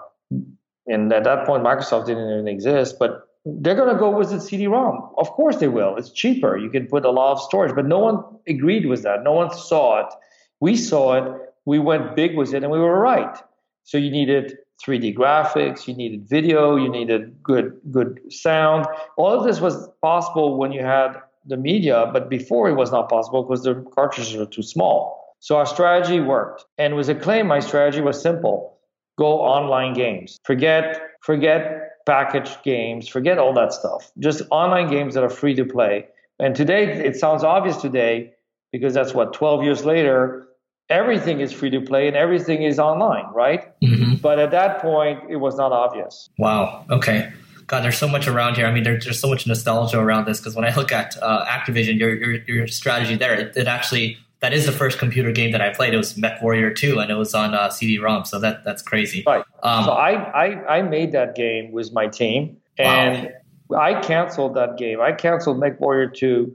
and 0.88 1.12
at 1.12 1.26
that 1.26 1.46
point 1.46 1.66
Microsoft 1.66 2.06
didn't 2.06 2.32
even 2.32 2.48
exist, 2.48 2.96
but 2.98 3.28
they're 3.44 3.76
going 3.76 3.94
to 3.94 4.00
go 4.00 4.10
with 4.18 4.30
the 4.30 4.40
CD-ROM. 4.40 5.16
Of 5.18 5.32
course 5.32 5.58
they 5.58 5.68
will. 5.68 5.98
It's 5.98 6.12
cheaper. 6.12 6.58
You 6.58 6.70
can 6.70 6.88
put 6.88 7.04
a 7.04 7.12
lot 7.12 7.34
of 7.34 7.42
storage, 7.42 7.76
but 7.76 7.88
no 7.88 8.00
one 8.00 8.24
agreed 8.48 8.86
with 8.86 9.04
that. 9.04 9.24
No 9.24 9.34
one 9.34 9.54
saw 9.54 10.08
it 10.08 10.14
we 10.62 10.78
saw 10.78 11.16
it, 11.16 11.54
we 11.66 11.80
went 11.80 12.16
big 12.16 12.38
with 12.38 12.54
it, 12.54 12.64
and 12.64 12.72
we 12.72 12.80
were 12.80 13.00
right. 13.00 13.38
So 13.84 13.98
you 13.98 14.10
needed 14.10 14.58
3D 14.86 15.16
graphics, 15.16 15.88
you 15.88 15.94
needed 15.94 16.28
video, 16.28 16.76
you 16.76 16.90
needed 16.90 17.36
good 17.44 17.80
good 17.92 18.20
sound. 18.30 18.88
All 19.18 19.38
of 19.38 19.44
this 19.44 19.60
was 19.60 19.90
possible 20.02 20.58
when 20.58 20.72
you 20.72 20.82
had 20.82 21.20
the 21.46 21.58
media, 21.58 22.10
but 22.14 22.30
before 22.30 22.70
it 22.70 22.76
was 22.76 22.92
not 22.92 23.10
possible 23.10 23.44
because 23.44 23.64
the 23.64 23.76
cartridges 23.94 24.36
were 24.36 24.46
too 24.46 24.62
small. 24.62 25.36
So 25.40 25.58
our 25.58 25.66
strategy 25.66 26.20
worked. 26.20 26.66
And 26.78 26.96
with 26.96 27.10
Acclaim, 27.10 27.48
my 27.48 27.60
strategy 27.60 28.02
was 28.02 28.22
simple. 28.22 28.78
Go 29.18 29.42
online 29.42 29.94
games. 29.94 30.38
Forget 30.46 31.02
forget 31.22 32.06
packaged 32.06 32.64
games, 32.64 33.08
forget 33.08 33.38
all 33.38 33.54
that 33.54 33.74
stuff. 33.74 34.12
Just 34.20 34.42
online 34.50 34.90
games 34.90 35.14
that 35.14 35.24
are 35.24 35.30
free 35.30 35.56
to 35.56 35.66
play. 35.66 36.08
And 36.40 36.56
today 36.56 36.86
it 36.86 37.16
sounds 37.16 37.44
obvious 37.44 37.78
today 37.78 38.34
because 38.72 38.94
that's 38.94 39.14
what 39.14 39.34
12 39.34 39.64
years 39.64 39.86
later 39.86 40.48
everything 40.92 41.40
is 41.40 41.52
free 41.52 41.70
to 41.70 41.82
play 41.82 42.08
and 42.08 42.16
everything 42.16 42.64
is 42.64 42.78
online, 42.78 43.26
right? 43.34 43.80
Mm-hmm. 43.82 44.16
But 44.16 44.38
at 44.40 44.52
that 44.52 44.82
point, 44.82 45.20
it 45.30 45.38
was 45.38 45.56
not 45.56 45.72
obvious. 45.72 46.30
Wow. 46.38 46.86
Okay. 46.90 47.32
God, 47.68 47.84
there's 47.84 47.98
so 47.98 48.08
much 48.08 48.28
around 48.28 48.56
here. 48.56 48.66
I 48.66 48.72
mean, 48.74 48.84
there's, 48.84 49.06
there's 49.06 49.20
so 49.20 49.30
much 49.30 49.48
nostalgia 49.48 49.98
around 49.98 50.26
this 50.26 50.40
because 50.40 50.56
when 50.56 50.66
I 50.66 50.76
look 50.76 50.92
at 50.92 51.16
uh, 51.22 51.46
Activision, 51.46 51.98
your, 51.98 52.14
your, 52.14 52.34
your 52.44 52.68
strategy 52.68 53.16
there, 53.16 53.34
it, 53.34 53.56
it, 53.56 53.68
actually 53.68 54.18
that 54.42 54.54
is 54.54 54.66
the 54.66 54.72
first 54.74 55.00
computer 55.00 55.32
game 55.32 55.52
that 55.54 55.62
I 55.62 55.70
played. 55.74 55.94
It 55.94 55.98
was 55.98 56.18
Mech 56.18 56.42
Warrior 56.42 56.74
2, 56.74 57.00
and 57.00 57.10
it 57.10 57.16
was 57.16 57.34
on 57.34 57.54
uh, 57.54 57.70
CD-ROM. 57.70 58.26
So 58.26 58.40
that 58.40 58.66
that's 58.66 58.82
crazy. 58.82 59.24
Right. 59.26 59.46
Um, 59.64 59.86
so 59.86 59.92
I, 59.92 60.12
I 60.12 60.78
I 60.78 60.82
made 60.82 61.14
that 61.14 61.36
game 61.36 61.72
with 61.72 61.94
my 61.94 62.08
team, 62.08 62.58
and 62.78 63.32
wow. 63.70 63.80
I 63.80 64.02
canceled 64.02 64.56
that 64.56 64.78
game. 64.78 65.00
I 65.00 65.14
canceled 65.14 65.60
Mech 65.60 65.80
Warrior 65.80 66.10
2 66.10 66.54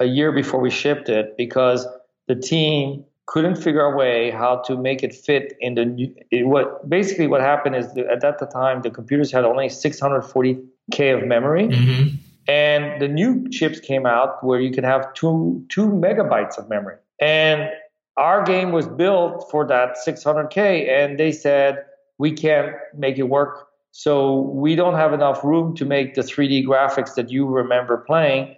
a 0.00 0.06
year 0.06 0.32
before 0.32 0.60
we 0.60 0.70
shipped 0.70 1.08
it 1.08 1.36
because 1.36 1.86
the 2.26 2.36
team 2.36 3.04
couldn't 3.26 3.56
figure 3.56 3.82
a 3.82 3.96
way 3.96 4.30
how 4.30 4.56
to 4.56 4.76
make 4.76 5.02
it 5.02 5.14
fit 5.14 5.56
in 5.60 5.74
the 5.74 5.84
new, 5.84 6.14
it, 6.30 6.46
what 6.46 6.88
basically 6.88 7.26
what 7.26 7.40
happened 7.40 7.74
is 7.76 7.86
at 7.96 8.20
that 8.20 8.50
time 8.52 8.82
the 8.82 8.90
computers 8.90 9.32
had 9.32 9.44
only 9.44 9.68
640k 9.68 11.22
of 11.22 11.26
memory. 11.26 11.68
Mm-hmm. 11.68 12.16
and 12.48 13.00
the 13.00 13.08
new 13.08 13.48
chips 13.48 13.80
came 13.80 14.04
out 14.04 14.44
where 14.44 14.60
you 14.60 14.70
could 14.70 14.84
have 14.84 15.12
two 15.14 15.64
two 15.70 15.88
megabytes 15.88 16.58
of 16.58 16.68
memory. 16.68 16.96
And 17.20 17.70
our 18.16 18.44
game 18.44 18.70
was 18.70 18.86
built 18.86 19.50
for 19.50 19.66
that 19.66 19.96
600k 20.06 20.88
and 20.88 21.18
they 21.18 21.32
said 21.32 21.84
we 22.18 22.32
can't 22.32 22.76
make 22.96 23.18
it 23.18 23.24
work. 23.24 23.68
So 23.92 24.40
we 24.40 24.74
don't 24.74 24.94
have 24.94 25.12
enough 25.12 25.42
room 25.42 25.74
to 25.76 25.84
make 25.84 26.14
the 26.14 26.20
3d 26.20 26.66
graphics 26.66 27.14
that 27.14 27.30
you 27.30 27.46
remember 27.46 27.96
playing 27.96 28.56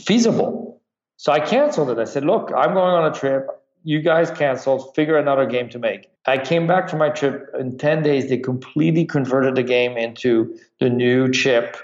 feasible. 0.00 0.80
So 1.18 1.30
i 1.30 1.38
canceled 1.38 1.90
it. 1.90 1.98
I 1.98 2.04
said 2.04 2.24
look 2.24 2.50
i'm 2.56 2.74
going 2.74 2.94
on 2.94 3.04
a 3.10 3.14
trip 3.14 3.46
you 3.84 4.00
guys 4.00 4.30
canceled, 4.30 4.94
figure 4.94 5.16
another 5.16 5.46
game 5.46 5.68
to 5.70 5.78
make. 5.78 6.08
I 6.26 6.38
came 6.38 6.66
back 6.66 6.88
from 6.88 7.00
my 7.00 7.10
trip 7.10 7.48
in 7.58 7.78
10 7.78 8.02
days. 8.02 8.28
They 8.28 8.38
completely 8.38 9.04
converted 9.04 9.56
the 9.56 9.62
game 9.62 9.96
into 9.96 10.56
the 10.78 10.88
new 10.88 11.30
chip, 11.32 11.76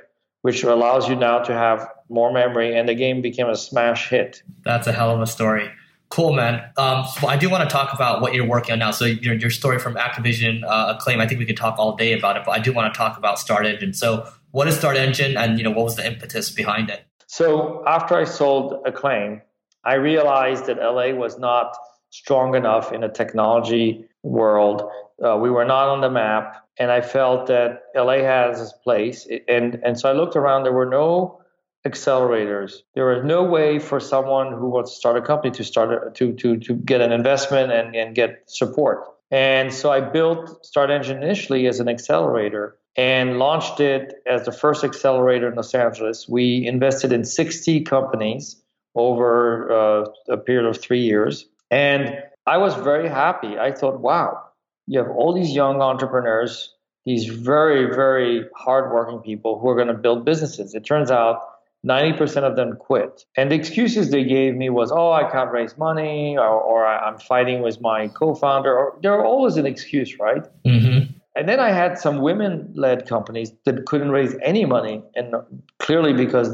which 0.42 0.62
allows 0.62 1.08
you 1.08 1.16
now 1.16 1.40
to 1.40 1.52
have 1.52 1.88
more 2.08 2.32
memory, 2.32 2.76
and 2.76 2.88
the 2.88 2.94
game 2.94 3.20
became 3.20 3.48
a 3.48 3.56
smash 3.56 4.08
hit. 4.08 4.42
That's 4.64 4.86
a 4.86 4.92
hell 4.92 5.10
of 5.10 5.20
a 5.20 5.26
story. 5.26 5.70
Cool, 6.10 6.32
man. 6.32 6.62
Um, 6.78 7.04
so 7.20 7.26
I 7.26 7.36
do 7.36 7.50
want 7.50 7.68
to 7.68 7.72
talk 7.72 7.92
about 7.92 8.22
what 8.22 8.32
you're 8.32 8.46
working 8.46 8.72
on 8.72 8.78
now. 8.78 8.92
So 8.92 9.04
your, 9.04 9.34
your 9.34 9.50
story 9.50 9.78
from 9.78 9.94
Activision 9.96 10.64
uh, 10.66 10.94
Acclaim, 10.96 11.20
I 11.20 11.26
think 11.26 11.38
we 11.38 11.44
could 11.44 11.56
talk 11.56 11.78
all 11.78 11.96
day 11.96 12.12
about 12.16 12.36
it, 12.36 12.44
but 12.46 12.52
I 12.52 12.60
do 12.60 12.72
want 12.72 12.92
to 12.92 12.96
talk 12.96 13.18
about 13.18 13.38
Start 13.38 13.66
Engine. 13.66 13.92
So 13.92 14.26
what 14.52 14.68
is 14.68 14.76
Start 14.76 14.96
Engine, 14.96 15.36
and 15.36 15.58
you 15.58 15.64
know 15.64 15.70
what 15.70 15.84
was 15.84 15.96
the 15.96 16.06
impetus 16.06 16.50
behind 16.50 16.88
it? 16.88 17.04
So 17.26 17.84
after 17.86 18.16
I 18.16 18.24
sold 18.24 18.80
Acclaim, 18.86 19.42
I 19.84 19.94
realized 19.94 20.66
that 20.66 20.78
LA 20.78 21.10
was 21.10 21.38
not 21.38 21.76
strong 22.10 22.54
enough 22.54 22.92
in 22.92 23.00
the 23.00 23.08
technology 23.08 24.04
world. 24.22 24.82
Uh, 25.24 25.36
we 25.36 25.50
were 25.50 25.64
not 25.64 25.88
on 25.88 26.00
the 26.00 26.10
map. 26.10 26.64
and 26.80 26.92
I 26.92 27.00
felt 27.00 27.48
that 27.48 27.82
LA 27.96 28.18
has 28.18 28.60
its 28.60 28.72
place. 28.84 29.26
And 29.48 29.80
and 29.84 29.98
so 29.98 30.08
I 30.08 30.12
looked 30.12 30.36
around. 30.36 30.62
There 30.62 30.72
were 30.72 30.88
no 30.88 31.40
accelerators. 31.84 32.82
There 32.94 33.06
was 33.06 33.24
no 33.24 33.42
way 33.42 33.78
for 33.78 33.98
someone 34.00 34.52
who 34.52 34.68
wants 34.68 34.92
to 34.92 34.96
start 34.96 35.16
a 35.16 35.22
company 35.22 35.50
to 35.56 35.64
start 35.64 35.90
a, 35.92 36.10
to 36.12 36.32
to 36.34 36.56
to 36.58 36.74
get 36.74 37.00
an 37.00 37.12
investment 37.12 37.72
and, 37.72 37.96
and 37.96 38.14
get 38.14 38.44
support. 38.46 39.04
And 39.30 39.74
so 39.74 39.90
I 39.90 40.00
built 40.00 40.64
Start 40.64 40.90
Engine 40.90 41.22
initially 41.22 41.66
as 41.66 41.80
an 41.80 41.88
accelerator 41.88 42.76
and 42.96 43.38
launched 43.38 43.78
it 43.80 44.14
as 44.26 44.44
the 44.44 44.52
first 44.52 44.84
accelerator 44.84 45.48
in 45.48 45.54
Los 45.54 45.74
Angeles. 45.74 46.28
We 46.28 46.66
invested 46.66 47.12
in 47.12 47.24
60 47.24 47.82
companies 47.82 48.60
over 48.94 49.70
uh, 49.70 50.06
a 50.28 50.36
period 50.36 50.68
of 50.68 50.80
three 50.80 51.02
years. 51.02 51.46
And 51.70 52.22
I 52.46 52.58
was 52.58 52.74
very 52.74 53.08
happy. 53.08 53.58
I 53.58 53.72
thought, 53.72 54.00
wow, 54.00 54.42
you 54.86 54.98
have 54.98 55.10
all 55.10 55.34
these 55.34 55.52
young 55.52 55.82
entrepreneurs, 55.82 56.74
these 57.04 57.26
very, 57.26 57.94
very 57.94 58.46
hardworking 58.56 59.20
people 59.20 59.58
who 59.58 59.68
are 59.68 59.74
going 59.74 59.88
to 59.88 59.94
build 59.94 60.24
businesses. 60.24 60.74
It 60.74 60.84
turns 60.84 61.10
out 61.10 61.42
90% 61.86 62.42
of 62.42 62.56
them 62.56 62.76
quit. 62.76 63.24
And 63.36 63.50
the 63.50 63.54
excuses 63.54 64.10
they 64.10 64.24
gave 64.24 64.56
me 64.56 64.70
was, 64.70 64.90
oh, 64.90 65.12
I 65.12 65.30
can't 65.30 65.50
raise 65.52 65.76
money, 65.78 66.36
or, 66.36 66.48
or 66.48 66.86
I'm 66.86 67.18
fighting 67.18 67.62
with 67.62 67.80
my 67.80 68.08
co 68.08 68.34
founder. 68.34 68.76
Or, 68.76 68.98
there 69.02 69.12
are 69.12 69.24
always 69.24 69.56
an 69.56 69.66
excuse, 69.66 70.18
right? 70.18 70.44
Mm-hmm. 70.64 71.12
And 71.36 71.48
then 71.48 71.60
I 71.60 71.70
had 71.70 71.98
some 71.98 72.20
women 72.20 72.72
led 72.74 73.06
companies 73.06 73.52
that 73.64 73.86
couldn't 73.86 74.10
raise 74.10 74.34
any 74.42 74.64
money, 74.64 75.04
and 75.14 75.34
clearly 75.78 76.12
because 76.12 76.48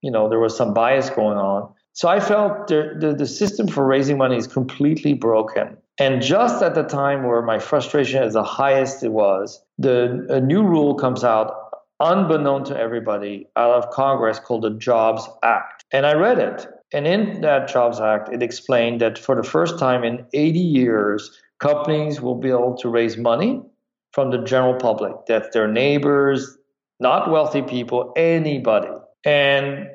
you 0.00 0.10
know 0.10 0.28
there 0.28 0.40
was 0.40 0.56
some 0.56 0.74
bias 0.74 1.08
going 1.10 1.38
on. 1.38 1.72
So 1.94 2.08
I 2.08 2.20
felt 2.20 2.66
the, 2.66 2.94
the, 2.98 3.14
the 3.14 3.26
system 3.26 3.68
for 3.68 3.86
raising 3.86 4.18
money 4.18 4.36
is 4.36 4.46
completely 4.46 5.14
broken. 5.14 5.76
And 5.98 6.20
just 6.20 6.60
at 6.62 6.74
the 6.74 6.82
time 6.82 7.22
where 7.22 7.40
my 7.40 7.60
frustration 7.60 8.22
is 8.22 8.32
the 8.32 8.42
highest 8.42 9.04
it 9.04 9.12
was, 9.12 9.62
the 9.78 10.26
a 10.28 10.40
new 10.40 10.64
rule 10.64 10.96
comes 10.96 11.22
out 11.22 11.54
unbeknown 12.00 12.64
to 12.64 12.76
everybody 12.76 13.46
out 13.56 13.70
of 13.70 13.90
Congress 13.90 14.40
called 14.40 14.62
the 14.62 14.70
Jobs 14.70 15.28
Act. 15.44 15.84
And 15.92 16.04
I 16.04 16.14
read 16.14 16.38
it. 16.38 16.66
And 16.92 17.06
in 17.06 17.40
that 17.42 17.68
Jobs 17.68 18.00
Act, 18.00 18.28
it 18.32 18.42
explained 18.42 19.00
that 19.00 19.16
for 19.16 19.36
the 19.36 19.44
first 19.44 19.78
time 19.78 20.02
in 20.02 20.26
80 20.32 20.58
years, 20.58 21.30
companies 21.60 22.20
will 22.20 22.34
be 22.34 22.50
able 22.50 22.76
to 22.78 22.88
raise 22.88 23.16
money 23.16 23.62
from 24.12 24.30
the 24.30 24.38
general 24.38 24.74
public. 24.74 25.14
That's 25.28 25.52
their 25.54 25.68
neighbors, 25.68 26.56
not 26.98 27.30
wealthy 27.30 27.62
people, 27.62 28.12
anybody. 28.16 28.90
And 29.24 29.88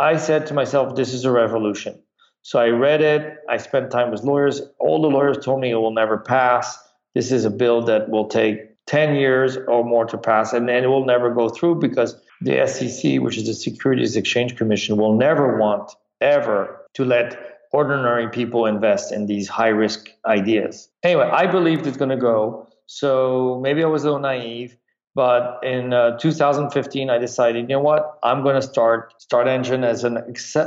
I 0.00 0.16
said 0.16 0.46
to 0.46 0.54
myself, 0.54 0.96
this 0.96 1.12
is 1.12 1.24
a 1.24 1.30
revolution. 1.30 2.00
So 2.42 2.58
I 2.58 2.68
read 2.68 3.02
it. 3.02 3.36
I 3.50 3.58
spent 3.58 3.90
time 3.90 4.10
with 4.10 4.22
lawyers. 4.24 4.62
All 4.78 5.02
the 5.02 5.08
lawyers 5.08 5.44
told 5.44 5.60
me 5.60 5.70
it 5.70 5.76
will 5.76 5.92
never 5.92 6.16
pass. 6.16 6.78
This 7.14 7.30
is 7.30 7.44
a 7.44 7.50
bill 7.50 7.82
that 7.82 8.08
will 8.08 8.26
take 8.26 8.60
10 8.86 9.14
years 9.14 9.58
or 9.68 9.84
more 9.84 10.06
to 10.06 10.16
pass, 10.16 10.52
and 10.54 10.68
then 10.68 10.84
it 10.84 10.86
will 10.86 11.04
never 11.04 11.32
go 11.32 11.50
through 11.50 11.76
because 11.76 12.16
the 12.40 12.66
SEC, 12.66 13.20
which 13.20 13.36
is 13.36 13.46
the 13.46 13.54
Securities 13.54 14.16
Exchange 14.16 14.56
Commission, 14.56 14.96
will 14.96 15.16
never 15.16 15.58
want 15.58 15.92
ever 16.20 16.80
to 16.94 17.04
let 17.04 17.58
ordinary 17.72 18.28
people 18.30 18.66
invest 18.66 19.12
in 19.12 19.26
these 19.26 19.48
high 19.48 19.68
risk 19.68 20.08
ideas. 20.26 20.88
Anyway, 21.02 21.28
I 21.30 21.46
believed 21.46 21.86
it's 21.86 21.98
going 21.98 22.10
to 22.10 22.16
go. 22.16 22.68
So 22.86 23.60
maybe 23.62 23.84
I 23.84 23.86
was 23.86 24.02
a 24.02 24.06
little 24.06 24.20
naive. 24.20 24.76
But 25.14 25.58
in 25.64 25.92
uh, 25.92 26.18
2015, 26.18 27.10
I 27.10 27.18
decided, 27.18 27.68
you 27.68 27.76
know 27.76 27.80
what? 27.80 28.18
I'm 28.22 28.42
going 28.42 28.54
to 28.54 28.62
start 28.62 29.20
Start 29.20 29.48
Engine 29.48 29.82
as 29.82 30.04
an 30.04 30.18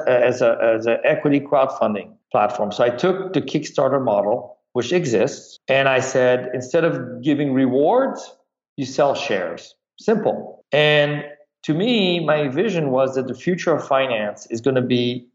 as 0.07 0.41
a 0.41 0.57
as 0.61 0.85
an 0.85 0.97
equity 1.05 1.39
crowdfunding 1.39 2.11
platform. 2.31 2.71
So 2.71 2.83
I 2.83 2.89
took 2.89 3.33
the 3.33 3.41
Kickstarter 3.41 4.03
model, 4.03 4.57
which 4.73 4.91
exists, 4.91 5.59
and 5.69 5.87
I 5.87 6.01
said 6.01 6.49
instead 6.53 6.83
of 6.83 7.21
giving 7.21 7.53
rewards, 7.53 8.35
you 8.75 8.85
sell 8.85 9.15
shares. 9.15 9.75
Simple. 9.99 10.65
And 10.73 11.23
to 11.63 11.73
me, 11.73 12.19
my 12.19 12.49
vision 12.49 12.89
was 12.91 13.15
that 13.15 13.27
the 13.27 13.35
future 13.35 13.73
of 13.73 13.87
finance 13.87 14.45
is 14.47 14.59
going 14.59 14.75
to 14.75 14.81
be 14.81 15.25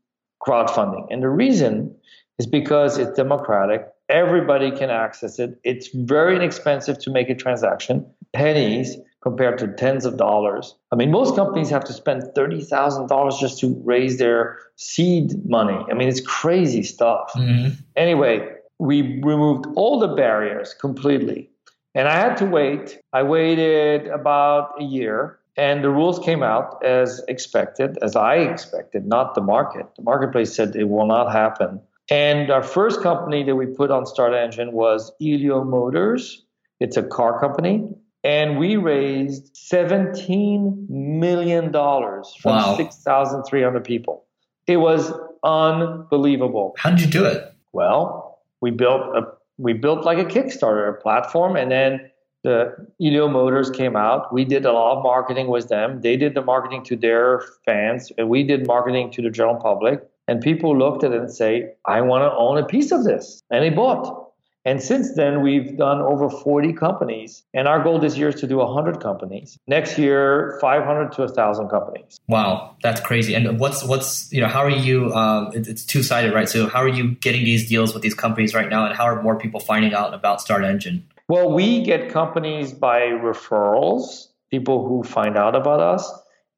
crowdfunding, 0.46 1.06
and 1.10 1.22
the 1.22 1.30
reason 1.30 1.96
is 2.38 2.46
because 2.46 2.98
it's 2.98 3.16
democratic. 3.16 3.86
Everybody 4.10 4.70
can 4.70 4.90
access 4.90 5.38
it. 5.38 5.58
It's 5.64 5.88
very 5.94 6.36
inexpensive 6.36 6.98
to 7.00 7.10
make 7.10 7.30
a 7.30 7.34
transaction 7.34 8.06
pennies 8.32 8.96
compared 9.20 9.58
to 9.58 9.68
tens 9.68 10.04
of 10.04 10.16
dollars. 10.16 10.74
I 10.92 10.96
mean, 10.96 11.10
most 11.10 11.34
companies 11.34 11.70
have 11.70 11.84
to 11.84 11.92
spend 11.92 12.22
$30,000 12.36 13.40
just 13.40 13.58
to 13.60 13.80
raise 13.84 14.18
their 14.18 14.58
seed 14.76 15.44
money. 15.44 15.84
I 15.90 15.94
mean, 15.94 16.08
it's 16.08 16.20
crazy 16.20 16.82
stuff. 16.82 17.32
Mm-hmm. 17.34 17.74
Anyway, 17.96 18.48
we 18.78 19.20
removed 19.22 19.66
all 19.74 19.98
the 19.98 20.08
barriers 20.08 20.74
completely. 20.74 21.50
And 21.94 22.06
I 22.06 22.14
had 22.14 22.36
to 22.36 22.46
wait. 22.46 23.00
I 23.12 23.24
waited 23.24 24.06
about 24.06 24.74
a 24.78 24.84
year, 24.84 25.38
and 25.56 25.82
the 25.82 25.90
rules 25.90 26.20
came 26.20 26.44
out 26.44 26.80
as 26.84 27.20
expected, 27.26 27.98
as 28.02 28.14
I 28.14 28.36
expected, 28.36 29.04
not 29.04 29.34
the 29.34 29.40
market. 29.40 29.86
The 29.96 30.02
marketplace 30.02 30.54
said 30.54 30.76
it 30.76 30.88
will 30.88 31.06
not 31.06 31.32
happen. 31.32 31.80
And 32.08 32.50
our 32.50 32.62
first 32.62 33.02
company 33.02 33.42
that 33.42 33.56
we 33.56 33.66
put 33.66 33.90
on 33.90 34.06
Start 34.06 34.32
Engine 34.32 34.72
was 34.72 35.10
Elio 35.20 35.64
Motors. 35.64 36.44
It's 36.78 36.96
a 36.96 37.02
car 37.02 37.40
company 37.40 37.88
and 38.24 38.58
we 38.58 38.76
raised 38.76 39.54
$17 39.54 40.88
million 40.88 41.72
from 41.72 42.24
wow. 42.44 42.76
6,300 42.76 43.84
people. 43.84 44.24
It 44.66 44.78
was 44.78 45.12
unbelievable. 45.44 46.74
How 46.78 46.90
did 46.90 47.00
you 47.00 47.06
do 47.06 47.24
it? 47.24 47.52
Well, 47.72 48.40
we 48.60 48.70
built 48.70 49.02
a 49.16 49.22
we 49.60 49.72
built 49.72 50.04
like 50.04 50.18
a 50.18 50.24
Kickstarter 50.24 51.00
platform, 51.00 51.56
and 51.56 51.70
then 51.70 52.10
the 52.44 52.74
Elio 53.02 53.28
Motors 53.28 53.70
came 53.70 53.96
out. 53.96 54.32
We 54.32 54.44
did 54.44 54.64
a 54.64 54.72
lot 54.72 54.96
of 54.96 55.02
marketing 55.02 55.48
with 55.48 55.68
them. 55.68 56.00
They 56.00 56.16
did 56.16 56.34
the 56.34 56.42
marketing 56.42 56.84
to 56.84 56.96
their 56.96 57.42
fans, 57.64 58.12
and 58.16 58.28
we 58.28 58.44
did 58.44 58.68
marketing 58.68 59.10
to 59.12 59.22
the 59.22 59.30
general 59.30 59.56
public. 59.56 60.08
And 60.28 60.40
people 60.40 60.78
looked 60.78 61.02
at 61.02 61.12
it 61.12 61.20
and 61.20 61.32
say, 61.32 61.72
"I 61.86 62.00
want 62.02 62.22
to 62.22 62.36
own 62.36 62.58
a 62.58 62.64
piece 62.64 62.92
of 62.92 63.04
this," 63.04 63.42
and 63.50 63.64
they 63.64 63.70
bought. 63.70 64.27
And 64.68 64.82
since 64.82 65.14
then, 65.14 65.40
we've 65.40 65.78
done 65.78 66.02
over 66.02 66.28
40 66.28 66.74
companies. 66.74 67.42
And 67.54 67.66
our 67.66 67.82
goal 67.82 67.98
this 67.98 68.18
year 68.18 68.28
is 68.28 68.34
to 68.42 68.46
do 68.46 68.58
100 68.58 69.00
companies. 69.00 69.58
Next 69.66 69.96
year, 69.96 70.58
500 70.60 71.10
to 71.12 71.22
1,000 71.22 71.70
companies. 71.70 72.20
Wow, 72.28 72.76
that's 72.82 73.00
crazy. 73.00 73.32
And 73.34 73.58
what's, 73.58 73.82
what's 73.82 74.30
you 74.30 74.42
know, 74.42 74.46
how 74.46 74.60
are 74.60 74.68
you, 74.68 75.10
um, 75.14 75.52
it's 75.54 75.86
two 75.86 76.02
sided, 76.02 76.34
right? 76.34 76.50
So, 76.50 76.68
how 76.68 76.80
are 76.80 76.88
you 76.88 77.12
getting 77.12 77.44
these 77.44 77.66
deals 77.66 77.94
with 77.94 78.02
these 78.02 78.12
companies 78.12 78.52
right 78.52 78.68
now? 78.68 78.84
And 78.84 78.94
how 78.94 79.04
are 79.04 79.22
more 79.22 79.38
people 79.38 79.58
finding 79.58 79.94
out 79.94 80.12
about 80.12 80.42
Start 80.42 80.62
Engine? 80.64 81.02
Well, 81.28 81.50
we 81.50 81.82
get 81.82 82.10
companies 82.10 82.74
by 82.74 83.00
referrals, 83.00 84.28
people 84.50 84.86
who 84.86 85.02
find 85.02 85.38
out 85.38 85.56
about 85.56 85.80
us, 85.80 86.12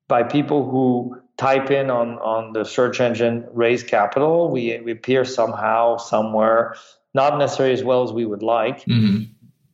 by 0.08 0.24
people 0.24 0.68
who 0.68 1.16
type 1.36 1.70
in 1.70 1.90
on, 1.90 2.18
on 2.18 2.54
the 2.54 2.64
search 2.64 3.00
engine 3.00 3.46
raise 3.52 3.84
capital. 3.84 4.50
We, 4.50 4.80
we 4.80 4.90
appear 4.90 5.24
somehow, 5.24 5.96
somewhere 5.96 6.74
not 7.14 7.38
necessarily 7.38 7.74
as 7.74 7.82
well 7.82 8.02
as 8.02 8.12
we 8.12 8.24
would 8.24 8.42
like. 8.42 8.84
Mm-hmm. 8.84 9.24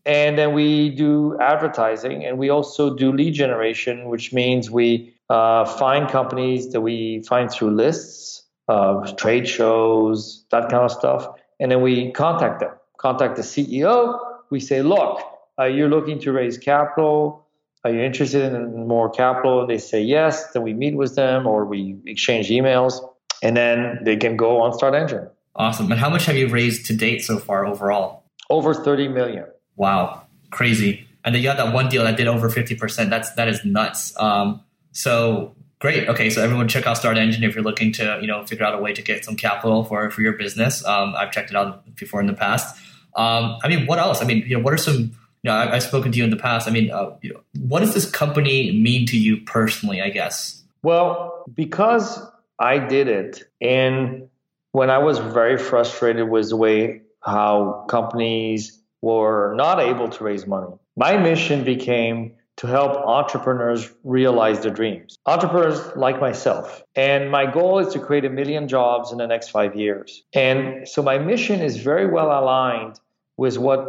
And 0.07 0.39
then 0.39 0.55
we 0.55 0.91
do 0.91 1.37
advertising 1.41 2.25
and 2.25 2.39
we 2.39 2.49
also 2.49 2.95
do 2.95 3.13
lead 3.13 3.35
generation, 3.35 4.09
which 4.09 4.33
means 4.33 4.71
we 4.71 5.13
uh, 5.29 5.65
find 5.65 6.09
companies 6.09 6.71
that 6.73 6.81
we 6.81 7.23
find 7.23 7.51
through 7.51 7.71
lists, 7.71 8.45
uh, 8.69 9.13
trade 9.15 9.49
shows, 9.49 10.45
that 10.51 10.71
kind 10.71 10.85
of 10.85 10.93
stuff. 10.93 11.27
And 11.59 11.73
then 11.73 11.83
we 11.83 12.13
contact 12.13 12.61
them, 12.61 12.71
contact 12.99 13.35
the 13.35 13.43
CEO. 13.43 14.19
We 14.51 14.61
say, 14.61 14.83
look, 14.83 15.21
uh, 15.59 15.65
you're 15.65 15.89
looking 15.89 16.21
to 16.21 16.33
raise 16.33 16.57
capital. 16.57 17.45
Are 17.85 17.91
you 17.91 18.01
interested 18.01 18.53
in 18.53 18.87
more 18.87 19.11
capital? 19.11 19.61
And 19.61 19.71
they 19.71 19.79
say 19.79 20.03
yes. 20.03 20.53
Then 20.53 20.63
we 20.63 20.73
meet 20.73 20.97
with 20.97 21.17
them 21.17 21.47
or 21.47 21.65
we 21.65 21.97
exchange 22.07 22.49
emails. 22.49 23.01
And 23.43 23.57
then 23.57 24.01
they 24.05 24.17
can 24.17 24.37
go 24.37 24.61
on 24.61 24.73
Start 24.73 24.95
Engine. 24.95 25.29
Awesome. 25.57 25.91
And 25.91 25.99
how 25.99 26.11
much 26.11 26.27
have 26.27 26.37
you 26.37 26.49
raised 26.49 26.87
to 26.87 26.97
date 26.97 27.25
so 27.25 27.39
far 27.39 27.67
overall? 27.67 28.25
Over 28.51 28.75
30 28.75 29.09
million. 29.09 29.47
Wow. 29.75 30.23
Crazy. 30.51 31.07
And 31.25 31.35
then 31.35 31.43
you 31.43 31.49
had 31.49 31.59
that 31.59 31.73
one 31.73 31.89
deal 31.89 32.05
that 32.05 32.17
did 32.17 32.29
over 32.29 32.49
50%. 32.49 33.11
That's, 33.11 33.33
that 33.33 33.49
is 33.49 33.65
nuts. 33.65 34.13
Um, 34.21 34.61
so 34.93 35.57
great. 35.81 36.09
Okay. 36.09 36.31
So 36.31 36.43
everyone 36.43 36.69
check 36.69 36.87
out 36.87 36.99
Start 36.99 37.17
Engine 37.17 37.43
if 37.43 37.55
you're 37.55 37.65
looking 37.65 37.91
to, 37.93 38.19
you 38.21 38.27
know, 38.27 38.45
figure 38.47 38.65
out 38.67 38.75
a 38.75 38.79
way 38.79 38.93
to 38.93 39.03
get 39.03 39.25
some 39.25 39.35
capital 39.35 39.83
for, 39.83 40.11
for 40.11 40.21
your 40.21 40.35
business. 40.35 40.85
Um, 40.85 41.15
I've 41.17 41.33
checked 41.33 41.51
it 41.51 41.57
out 41.57 41.97
before 41.97 42.21
in 42.21 42.27
the 42.27 42.35
past. 42.35 42.77
Um, 43.17 43.57
I 43.65 43.69
mean, 43.69 43.87
what 43.87 43.99
else? 43.99 44.23
I 44.23 44.27
mean, 44.27 44.45
you 44.47 44.59
know, 44.59 44.63
what 44.63 44.75
are 44.75 44.79
some, 44.79 44.95
you 45.43 45.51
know, 45.51 45.55
I, 45.55 45.67
have 45.67 45.83
spoken 45.83 46.13
to 46.13 46.19
you 46.19 46.25
in 46.25 46.31
the 46.31 46.37
past. 46.37 46.69
I 46.69 46.71
mean, 46.71 46.91
uh, 46.91 47.17
you 47.23 47.33
know, 47.33 47.41
what 47.61 47.81
does 47.81 47.95
this 47.95 48.09
company 48.09 48.79
mean 48.79 49.07
to 49.07 49.19
you 49.19 49.39
personally, 49.39 50.03
I 50.03 50.11
guess? 50.11 50.63
Well, 50.83 51.45
because 51.53 52.21
I 52.59 52.79
did 52.79 53.09
it 53.09 53.43
in 53.59 54.29
when 54.77 54.91
I 54.91 54.99
was 54.99 55.19
very 55.19 55.57
frustrated 55.57 56.29
with 56.29 56.51
the 56.51 56.57
way 56.57 57.01
how 57.23 57.87
companies 57.89 58.79
were 59.01 59.55
not 59.55 59.81
able 59.81 60.11
to 60.11 60.23
raise 60.23 60.47
money, 60.47 60.75
my 60.97 61.17
mission 61.17 61.65
became 61.65 62.35
to 62.57 62.67
help 62.67 62.93
entrepreneurs 63.19 63.91
realize 64.05 64.61
their 64.61 64.71
dreams. 64.71 65.17
Entrepreneurs 65.25 65.81
like 65.97 66.21
myself. 66.21 66.83
And 66.95 67.31
my 67.31 67.51
goal 67.51 67.79
is 67.79 67.91
to 67.95 67.99
create 67.99 68.27
a 68.27 68.29
million 68.29 68.69
jobs 68.69 69.13
in 69.13 69.17
the 69.17 69.27
next 69.27 69.49
five 69.49 69.75
years. 69.75 70.23
And 70.35 70.87
so 70.87 71.03
my 71.03 71.17
mission 71.17 71.61
is 71.61 71.79
very 71.79 72.07
well 72.07 72.31
aligned 72.39 73.01
with 73.39 73.57
what 73.57 73.81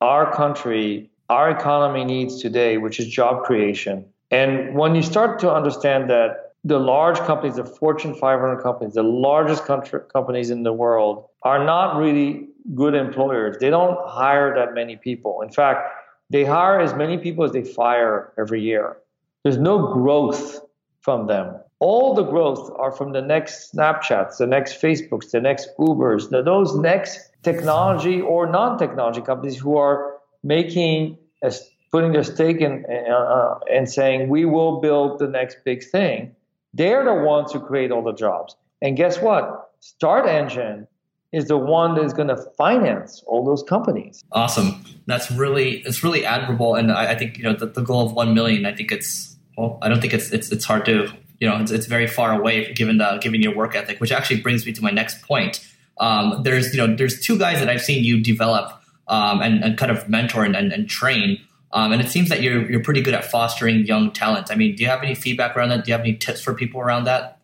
our 0.00 0.32
country, 0.34 1.10
our 1.28 1.50
economy 1.50 2.06
needs 2.06 2.40
today, 2.40 2.78
which 2.78 2.98
is 3.00 3.06
job 3.06 3.44
creation. 3.44 4.06
And 4.30 4.74
when 4.74 4.94
you 4.94 5.02
start 5.02 5.40
to 5.40 5.52
understand 5.52 6.08
that 6.08 6.51
the 6.64 6.78
large 6.78 7.18
companies, 7.18 7.56
the 7.56 7.64
Fortune 7.64 8.14
500 8.14 8.62
companies, 8.62 8.94
the 8.94 9.02
largest 9.02 9.64
country, 9.64 10.00
companies 10.12 10.50
in 10.50 10.62
the 10.62 10.72
world, 10.72 11.26
are 11.42 11.64
not 11.64 11.96
really 11.96 12.48
good 12.74 12.94
employers. 12.94 13.56
They 13.58 13.70
don't 13.70 13.98
hire 14.08 14.54
that 14.54 14.74
many 14.74 14.96
people. 14.96 15.42
In 15.42 15.50
fact, 15.50 15.88
they 16.30 16.44
hire 16.44 16.80
as 16.80 16.94
many 16.94 17.18
people 17.18 17.44
as 17.44 17.52
they 17.52 17.64
fire 17.64 18.32
every 18.38 18.62
year. 18.62 18.96
There's 19.42 19.58
no 19.58 19.92
growth 19.92 20.60
from 21.00 21.26
them. 21.26 21.56
All 21.80 22.14
the 22.14 22.22
growth 22.22 22.70
are 22.78 22.92
from 22.92 23.12
the 23.12 23.20
next 23.20 23.74
Snapchats, 23.74 24.38
the 24.38 24.46
next 24.46 24.80
Facebooks, 24.80 25.30
the 25.32 25.40
next 25.40 25.68
Ubers, 25.80 26.30
the, 26.30 26.42
those 26.42 26.76
next 26.76 27.18
technology 27.42 28.20
or 28.20 28.46
non-technology 28.46 29.20
companies 29.20 29.58
who 29.58 29.76
are 29.76 30.14
making 30.44 31.18
a, 31.42 31.52
putting 31.90 32.12
their 32.12 32.22
stake 32.22 32.60
in 32.60 32.84
uh, 32.86 33.58
and 33.70 33.90
saying 33.90 34.28
we 34.28 34.44
will 34.44 34.80
build 34.80 35.18
the 35.18 35.26
next 35.26 35.58
big 35.64 35.82
thing. 35.84 36.34
They're 36.74 37.04
the 37.04 37.14
ones 37.14 37.52
who 37.52 37.60
create 37.60 37.90
all 37.90 38.02
the 38.02 38.14
jobs. 38.14 38.56
And 38.80 38.96
guess 38.96 39.18
what? 39.20 39.70
Start 39.80 40.26
Engine 40.26 40.86
is 41.32 41.48
the 41.48 41.56
one 41.56 41.94
that's 41.94 42.12
going 42.12 42.28
to 42.28 42.36
finance 42.56 43.22
all 43.26 43.44
those 43.44 43.62
companies. 43.62 44.22
Awesome. 44.32 44.84
That's 45.06 45.30
really 45.30 45.78
it's 45.86 46.04
really 46.04 46.24
admirable, 46.24 46.74
and 46.74 46.92
I, 46.92 47.12
I 47.12 47.14
think 47.14 47.38
you 47.38 47.44
know 47.44 47.54
the, 47.54 47.66
the 47.66 47.82
goal 47.82 48.06
of 48.06 48.12
one 48.12 48.34
million. 48.34 48.66
I 48.66 48.74
think 48.74 48.92
it's 48.92 49.36
well, 49.56 49.78
I 49.82 49.88
don't 49.88 50.00
think 50.00 50.14
it's 50.14 50.30
it's 50.30 50.52
it's 50.52 50.64
hard 50.64 50.84
to 50.86 51.12
you 51.42 51.48
know 51.48 51.58
it's, 51.58 51.72
it's 51.72 51.86
very 51.86 52.06
far 52.06 52.38
away 52.38 52.72
given 52.72 52.98
the 52.98 53.18
given 53.20 53.42
your 53.42 53.54
work 53.54 53.74
ethic 53.74 53.98
which 54.00 54.12
actually 54.12 54.40
brings 54.40 54.64
me 54.64 54.72
to 54.72 54.80
my 54.80 54.92
next 54.92 55.22
point 55.22 55.68
um, 55.98 56.42
there's 56.44 56.72
you 56.72 56.78
know 56.78 56.94
there's 56.94 57.20
two 57.20 57.36
guys 57.36 57.58
that 57.58 57.68
i've 57.68 57.82
seen 57.82 58.04
you 58.04 58.22
develop 58.22 58.80
um, 59.08 59.42
and, 59.42 59.64
and, 59.64 59.76
kind 59.76 59.90
of 59.90 60.08
mentor 60.08 60.44
and, 60.44 60.54
and, 60.54 60.72
and 60.72 60.88
train 60.88 61.40
um, 61.72 61.92
and 61.92 62.00
it 62.00 62.08
seems 62.08 62.28
that 62.28 62.42
you're 62.42 62.70
you're 62.70 62.82
pretty 62.82 63.02
good 63.02 63.14
at 63.14 63.24
fostering 63.24 63.84
young 63.86 64.12
talent. 64.12 64.50
I 64.50 64.54
mean 64.54 64.74
do 64.74 64.82
you 64.82 64.88
have 64.88 65.02
any 65.02 65.14
feedback 65.14 65.56
around 65.56 65.70
that? 65.70 65.84
Do 65.84 65.90
you 65.90 65.92
have 65.92 66.02
any 66.02 66.16
tips 66.16 66.40
for 66.40 66.54
people 66.54 66.80
around 66.80 67.04
that? 67.04 67.40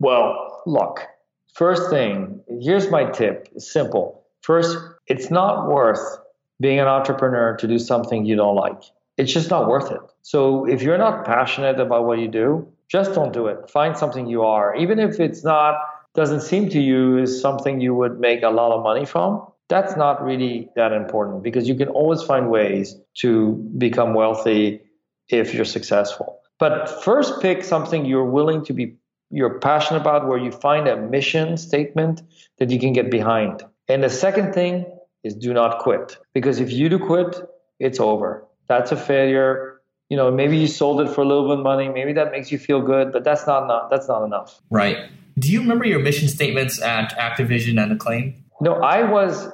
Well 0.00 0.62
look 0.66 1.06
first 1.54 1.90
thing 1.90 2.40
here's 2.60 2.90
my 2.90 3.04
tip. 3.10 3.48
It's 3.54 3.70
simple. 3.70 4.24
First 4.42 4.76
it's 5.06 5.30
not 5.30 5.68
worth 5.68 6.18
being 6.60 6.80
an 6.80 6.88
entrepreneur 6.88 7.56
to 7.56 7.68
do 7.68 7.78
something 7.78 8.24
you 8.24 8.36
don't 8.36 8.56
like. 8.56 8.82
It's 9.16 9.32
just 9.32 9.50
not 9.50 9.68
worth 9.68 9.90
it. 9.90 10.00
So 10.22 10.66
if 10.66 10.82
you're 10.82 10.98
not 10.98 11.24
passionate 11.24 11.80
about 11.80 12.04
what 12.04 12.18
you 12.18 12.28
do 12.28 12.68
just 12.88 13.14
don't 13.14 13.32
do 13.32 13.46
it. 13.46 13.70
Find 13.70 13.96
something 13.96 14.26
you 14.26 14.42
are, 14.42 14.74
even 14.74 14.98
if 14.98 15.20
it's 15.20 15.44
not 15.44 15.76
doesn't 16.14 16.40
seem 16.40 16.70
to 16.70 16.80
you 16.80 17.18
is 17.18 17.40
something 17.40 17.80
you 17.80 17.94
would 17.94 18.18
make 18.18 18.42
a 18.42 18.48
lot 18.48 18.72
of 18.72 18.82
money 18.82 19.04
from. 19.04 19.46
That's 19.68 19.96
not 19.96 20.22
really 20.22 20.70
that 20.76 20.92
important 20.92 21.42
because 21.42 21.68
you 21.68 21.74
can 21.74 21.88
always 21.88 22.22
find 22.22 22.50
ways 22.50 22.96
to 23.18 23.52
become 23.76 24.14
wealthy 24.14 24.80
if 25.28 25.52
you're 25.54 25.66
successful. 25.66 26.40
But 26.58 27.02
first 27.04 27.40
pick 27.40 27.62
something 27.62 28.04
you're 28.04 28.24
willing 28.24 28.64
to 28.64 28.72
be 28.72 28.96
you're 29.30 29.58
passionate 29.58 30.00
about 30.00 30.26
where 30.26 30.38
you 30.38 30.50
find 30.50 30.88
a 30.88 30.96
mission 30.96 31.58
statement 31.58 32.22
that 32.58 32.70
you 32.70 32.80
can 32.80 32.94
get 32.94 33.10
behind. 33.10 33.62
And 33.86 34.02
the 34.02 34.08
second 34.08 34.54
thing 34.54 34.86
is 35.22 35.34
do 35.34 35.52
not 35.52 35.80
quit 35.80 36.16
because 36.32 36.60
if 36.60 36.72
you 36.72 36.88
do 36.88 36.98
quit, 36.98 37.36
it's 37.78 38.00
over. 38.00 38.46
That's 38.68 38.90
a 38.90 38.96
failure 38.96 39.78
you 40.08 40.16
know 40.16 40.30
maybe 40.30 40.56
you 40.56 40.66
sold 40.66 41.00
it 41.00 41.08
for 41.10 41.20
a 41.20 41.24
little 41.24 41.48
bit 41.48 41.58
of 41.58 41.64
money 41.64 41.88
maybe 41.88 42.12
that 42.12 42.30
makes 42.30 42.50
you 42.50 42.58
feel 42.58 42.80
good 42.80 43.12
but 43.12 43.24
that's 43.24 43.46
not 43.46 43.64
enough 43.64 43.90
that's 43.90 44.08
not 44.08 44.24
enough 44.24 44.60
right 44.70 45.10
do 45.38 45.52
you 45.52 45.60
remember 45.60 45.84
your 45.84 45.98
mission 46.00 46.28
statements 46.28 46.80
at 46.80 47.16
activision 47.18 47.82
and 47.82 47.92
acclaim 47.92 48.34
no 48.60 48.74
i 48.76 49.02
was 49.02 49.50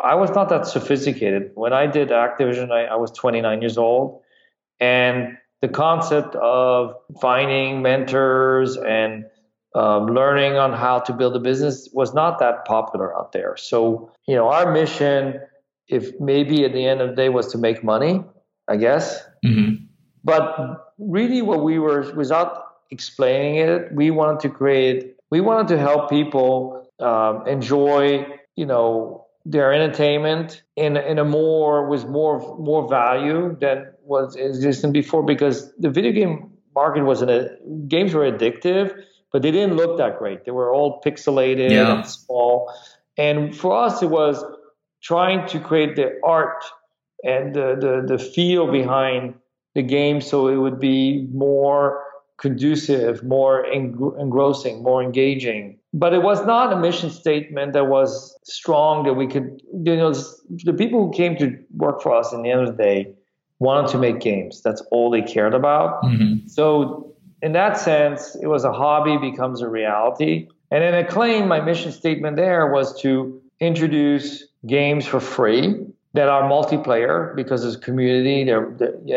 i 0.00 0.14
was 0.14 0.30
not 0.30 0.48
that 0.48 0.66
sophisticated 0.66 1.50
when 1.54 1.72
i 1.72 1.86
did 1.86 2.08
activision 2.08 2.70
i, 2.70 2.84
I 2.84 2.96
was 2.96 3.10
29 3.12 3.60
years 3.60 3.78
old 3.78 4.22
and 4.80 5.36
the 5.62 5.68
concept 5.68 6.34
of 6.36 6.94
finding 7.20 7.82
mentors 7.82 8.76
and 8.76 9.24
um, 9.74 10.06
learning 10.06 10.56
on 10.56 10.72
how 10.72 11.00
to 11.00 11.12
build 11.12 11.36
a 11.36 11.38
business 11.38 11.88
was 11.92 12.14
not 12.14 12.38
that 12.38 12.64
popular 12.64 13.16
out 13.16 13.32
there 13.32 13.56
so 13.56 14.10
you 14.26 14.34
know 14.34 14.48
our 14.48 14.72
mission 14.72 15.40
if 15.88 16.18
maybe 16.20 16.64
at 16.64 16.72
the 16.72 16.84
end 16.84 17.00
of 17.00 17.10
the 17.10 17.16
day 17.16 17.28
was 17.28 17.46
to 17.52 17.58
make 17.58 17.84
money 17.84 18.22
I 18.68 18.76
guess. 18.76 19.22
Mm-hmm. 19.44 19.84
But 20.24 20.92
really, 20.98 21.42
what 21.42 21.62
we 21.62 21.78
were, 21.78 22.12
without 22.14 22.64
explaining 22.90 23.56
it, 23.56 23.92
we 23.92 24.10
wanted 24.10 24.40
to 24.40 24.48
create, 24.48 25.14
we 25.30 25.40
wanted 25.40 25.68
to 25.68 25.78
help 25.78 26.10
people 26.10 26.90
um, 26.98 27.46
enjoy, 27.46 28.26
you 28.56 28.66
know, 28.66 29.25
their 29.48 29.72
entertainment 29.72 30.62
in 30.74 30.96
in 30.96 31.18
a 31.18 31.24
more 31.24 31.88
with 31.88 32.04
more 32.06 32.58
more 32.58 32.88
value 32.88 33.56
than 33.60 33.86
was 34.02 34.34
existing 34.34 34.92
before 34.92 35.22
because 35.22 35.72
the 35.78 35.88
video 35.88 36.12
game 36.12 36.50
market 36.74 37.04
was 37.04 37.22
in 37.22 37.30
a 37.30 37.48
games 37.86 38.12
were 38.12 38.30
addictive, 38.30 38.92
but 39.32 39.42
they 39.42 39.52
didn't 39.52 39.76
look 39.76 39.98
that 39.98 40.18
great. 40.18 40.44
They 40.44 40.50
were 40.50 40.74
all 40.74 41.00
pixelated 41.00 41.70
yeah. 41.70 41.98
and 41.98 42.06
small. 42.06 42.72
And 43.16 43.56
for 43.56 43.72
us, 43.84 44.02
it 44.02 44.10
was 44.10 44.44
trying 45.00 45.46
to 45.48 45.60
create 45.60 45.94
the 45.94 46.18
art 46.24 46.64
and 47.22 47.54
the, 47.54 47.76
the, 47.80 48.16
the 48.16 48.22
feel 48.22 48.70
behind 48.70 49.34
the 49.74 49.82
game 49.82 50.20
so 50.20 50.48
it 50.48 50.56
would 50.56 50.80
be 50.80 51.28
more 51.32 52.02
conducive, 52.38 53.22
more 53.22 53.64
engrossing, 53.66 54.82
more 54.82 55.02
engaging. 55.02 55.78
But 55.94 56.12
it 56.12 56.22
was 56.22 56.44
not 56.44 56.72
a 56.72 56.76
mission 56.76 57.10
statement 57.10 57.72
that 57.72 57.86
was 57.86 58.38
strong 58.44 59.04
that 59.04 59.14
we 59.14 59.26
could, 59.26 59.62
you 59.72 59.96
know, 59.96 60.12
the 60.64 60.74
people 60.74 61.06
who 61.06 61.12
came 61.12 61.36
to 61.36 61.58
work 61.76 62.02
for 62.02 62.14
us 62.14 62.32
in 62.32 62.42
the 62.42 62.50
end 62.50 62.60
of 62.60 62.76
the 62.76 62.82
day 62.82 63.14
wanted 63.58 63.90
to 63.92 63.98
make 63.98 64.20
games. 64.20 64.60
That's 64.62 64.82
all 64.90 65.10
they 65.10 65.22
cared 65.22 65.54
about. 65.54 66.02
Mm-hmm. 66.02 66.46
So, 66.48 67.14
in 67.42 67.52
that 67.52 67.78
sense, 67.78 68.36
it 68.42 68.46
was 68.46 68.64
a 68.64 68.72
hobby 68.72 69.16
becomes 69.18 69.62
a 69.62 69.68
reality. 69.68 70.48
And 70.70 70.82
in 70.82 70.94
Acclaim, 70.94 71.48
my 71.48 71.60
mission 71.60 71.92
statement 71.92 72.36
there 72.36 72.66
was 72.72 73.00
to 73.02 73.40
introduce 73.60 74.44
games 74.66 75.06
for 75.06 75.20
free 75.20 75.76
that 76.14 76.28
are 76.28 76.42
multiplayer 76.42 77.34
because 77.36 77.64
it's 77.64 77.76
community 77.76 78.44
they're, 78.44 78.66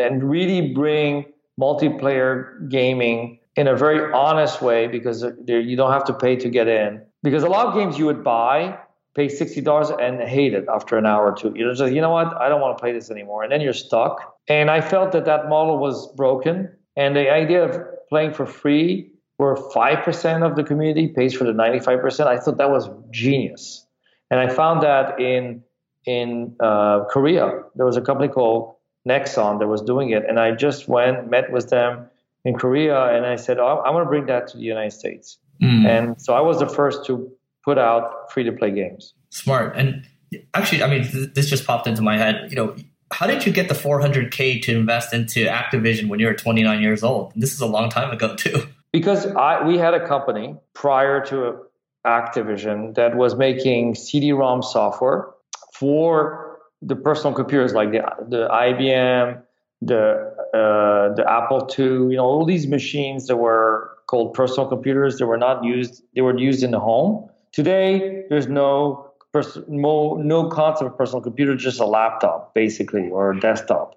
and 0.06 0.22
really 0.22 0.72
bring 0.72 1.24
multiplayer 1.60 2.68
gaming 2.68 3.38
in 3.56 3.66
a 3.68 3.76
very 3.76 4.12
honest 4.12 4.62
way 4.62 4.86
because 4.86 5.24
you 5.46 5.76
don't 5.76 5.92
have 5.92 6.04
to 6.04 6.14
pay 6.14 6.36
to 6.36 6.48
get 6.48 6.68
in. 6.68 7.02
Because 7.22 7.42
a 7.42 7.48
lot 7.48 7.66
of 7.66 7.74
games 7.74 7.98
you 7.98 8.06
would 8.06 8.24
buy 8.24 8.78
pay 9.14 9.26
$60 9.26 10.00
and 10.00 10.20
hate 10.28 10.54
it 10.54 10.66
after 10.72 10.96
an 10.96 11.04
hour 11.04 11.32
or 11.32 11.34
two. 11.34 11.52
You 11.56 11.66
know 11.66 11.74
just 11.74 11.92
you 11.92 12.00
know 12.00 12.10
what? 12.10 12.40
I 12.40 12.48
don't 12.48 12.60
want 12.60 12.78
to 12.78 12.80
play 12.80 12.92
this 12.92 13.10
anymore. 13.10 13.42
And 13.42 13.52
then 13.52 13.60
you're 13.60 13.72
stuck. 13.72 14.36
And 14.48 14.70
i 14.70 14.80
felt 14.80 15.12
that 15.12 15.24
that 15.24 15.48
model 15.48 15.78
was 15.78 16.12
broken. 16.14 16.70
And 16.96 17.16
the 17.16 17.30
idea 17.30 17.64
of 17.64 17.78
playing 18.08 18.32
for 18.34 18.46
free 18.46 19.10
where 19.36 19.54
5% 19.54 20.46
of 20.46 20.54
the 20.54 20.62
community 20.62 21.08
pays 21.08 21.32
for 21.32 21.44
the 21.44 21.52
95% 21.52 22.26
i 22.26 22.38
thought 22.38 22.58
that 22.58 22.70
was 22.70 22.88
genius. 23.10 23.86
And 24.30 24.38
i 24.40 24.48
found 24.48 24.82
that 24.82 25.20
in 25.20 25.62
in 26.06 26.56
uh, 26.60 27.04
Korea. 27.10 27.62
There 27.74 27.86
was 27.86 27.96
a 27.96 28.00
company 28.00 28.28
called 28.28 28.74
Nexon 29.08 29.58
that 29.60 29.66
was 29.66 29.82
doing 29.82 30.10
it, 30.10 30.24
and 30.28 30.38
I 30.38 30.52
just 30.52 30.88
went, 30.88 31.30
met 31.30 31.50
with 31.50 31.70
them 31.70 32.06
in 32.44 32.54
Korea, 32.54 33.14
and 33.14 33.26
I 33.26 33.36
said, 33.36 33.58
oh, 33.58 33.82
I 33.84 33.90
want 33.90 34.04
to 34.04 34.08
bring 34.08 34.26
that 34.26 34.48
to 34.48 34.56
the 34.56 34.62
United 34.62 34.92
States. 34.92 35.38
Mm. 35.62 35.86
And 35.86 36.20
so 36.20 36.34
I 36.34 36.40
was 36.40 36.58
the 36.58 36.68
first 36.68 37.04
to 37.06 37.30
put 37.64 37.78
out 37.78 38.32
free 38.32 38.44
to 38.44 38.52
play 38.52 38.70
games. 38.70 39.14
Smart. 39.30 39.76
And 39.76 40.06
actually, 40.54 40.82
I 40.82 40.88
mean, 40.88 41.04
th- 41.04 41.34
this 41.34 41.48
just 41.48 41.66
popped 41.66 41.86
into 41.86 42.02
my 42.02 42.16
head. 42.16 42.46
You 42.50 42.56
know, 42.56 42.76
how 43.12 43.26
did 43.26 43.44
you 43.44 43.52
get 43.52 43.68
the 43.68 43.74
400k 43.74 44.62
to 44.62 44.76
invest 44.76 45.12
into 45.12 45.46
Activision 45.46 46.08
when 46.08 46.20
you 46.20 46.26
were 46.26 46.34
29 46.34 46.80
years 46.80 47.02
old? 47.02 47.32
This 47.36 47.52
is 47.52 47.60
a 47.60 47.66
long 47.66 47.90
time 47.90 48.10
ago 48.10 48.34
too. 48.34 48.66
Because 48.92 49.26
I 49.26 49.64
we 49.64 49.78
had 49.78 49.94
a 49.94 50.06
company 50.06 50.56
prior 50.74 51.24
to 51.26 51.58
Activision 52.06 52.94
that 52.94 53.16
was 53.16 53.36
making 53.36 53.94
CD-ROM 53.94 54.62
software 54.62 55.28
for 55.74 56.49
the 56.82 56.96
personal 56.96 57.34
computers 57.34 57.74
like 57.74 57.92
the, 57.92 58.02
the 58.28 58.48
IBM, 58.48 59.42
the 59.82 60.30
uh, 60.54 61.14
the 61.14 61.24
Apple 61.28 61.68
II, 61.78 61.84
you 61.84 62.16
know, 62.16 62.24
all 62.24 62.44
these 62.44 62.66
machines 62.66 63.26
that 63.26 63.36
were 63.36 63.96
called 64.06 64.34
personal 64.34 64.68
computers 64.68 65.18
that 65.18 65.26
were 65.26 65.38
not 65.38 65.62
used, 65.64 66.02
they 66.14 66.20
were 66.20 66.36
used 66.36 66.62
in 66.62 66.72
the 66.72 66.80
home. 66.80 67.28
Today, 67.52 68.24
there's 68.28 68.48
no 68.48 69.10
pers- 69.32 69.58
no, 69.68 70.48
concept 70.48 70.90
of 70.90 70.98
personal 70.98 71.22
computer, 71.22 71.54
just 71.54 71.80
a 71.80 71.86
laptop 71.86 72.54
basically 72.54 73.08
or 73.08 73.32
a 73.32 73.40
desktop. 73.40 73.94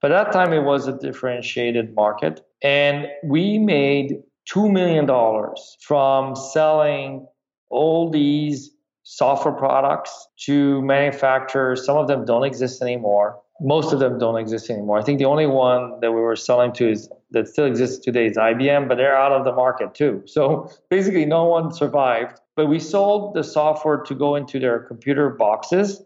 But 0.00 0.08
that 0.10 0.32
time, 0.32 0.52
it 0.52 0.62
was 0.62 0.86
a 0.86 0.92
differentiated 0.92 1.94
market, 1.94 2.40
and 2.62 3.08
we 3.24 3.58
made 3.58 4.22
two 4.44 4.68
million 4.68 5.06
dollars 5.06 5.76
from 5.80 6.36
selling 6.36 7.26
all 7.68 8.10
these 8.10 8.70
software 9.08 9.54
products 9.54 10.26
to 10.36 10.82
manufacturers. 10.82 11.86
Some 11.86 11.96
of 11.96 12.08
them 12.08 12.24
don't 12.24 12.42
exist 12.42 12.82
anymore. 12.82 13.40
Most 13.60 13.92
of 13.92 14.00
them 14.00 14.18
don't 14.18 14.36
exist 14.36 14.68
anymore. 14.68 14.98
I 14.98 15.02
think 15.02 15.20
the 15.20 15.26
only 15.26 15.46
one 15.46 16.00
that 16.00 16.10
we 16.10 16.20
were 16.20 16.34
selling 16.34 16.72
to 16.72 16.90
is 16.90 17.08
that 17.30 17.46
still 17.46 17.66
exists 17.66 18.04
today 18.04 18.26
is 18.26 18.36
IBM, 18.36 18.88
but 18.88 18.96
they're 18.96 19.16
out 19.16 19.30
of 19.30 19.44
the 19.44 19.52
market 19.52 19.94
too. 19.94 20.22
So 20.26 20.68
basically, 20.90 21.24
no 21.24 21.44
one 21.44 21.72
survived. 21.72 22.40
But 22.56 22.66
we 22.66 22.80
sold 22.80 23.34
the 23.34 23.44
software 23.44 23.98
to 23.98 24.14
go 24.14 24.34
into 24.34 24.58
their 24.58 24.80
computer 24.80 25.30
boxes, 25.30 26.02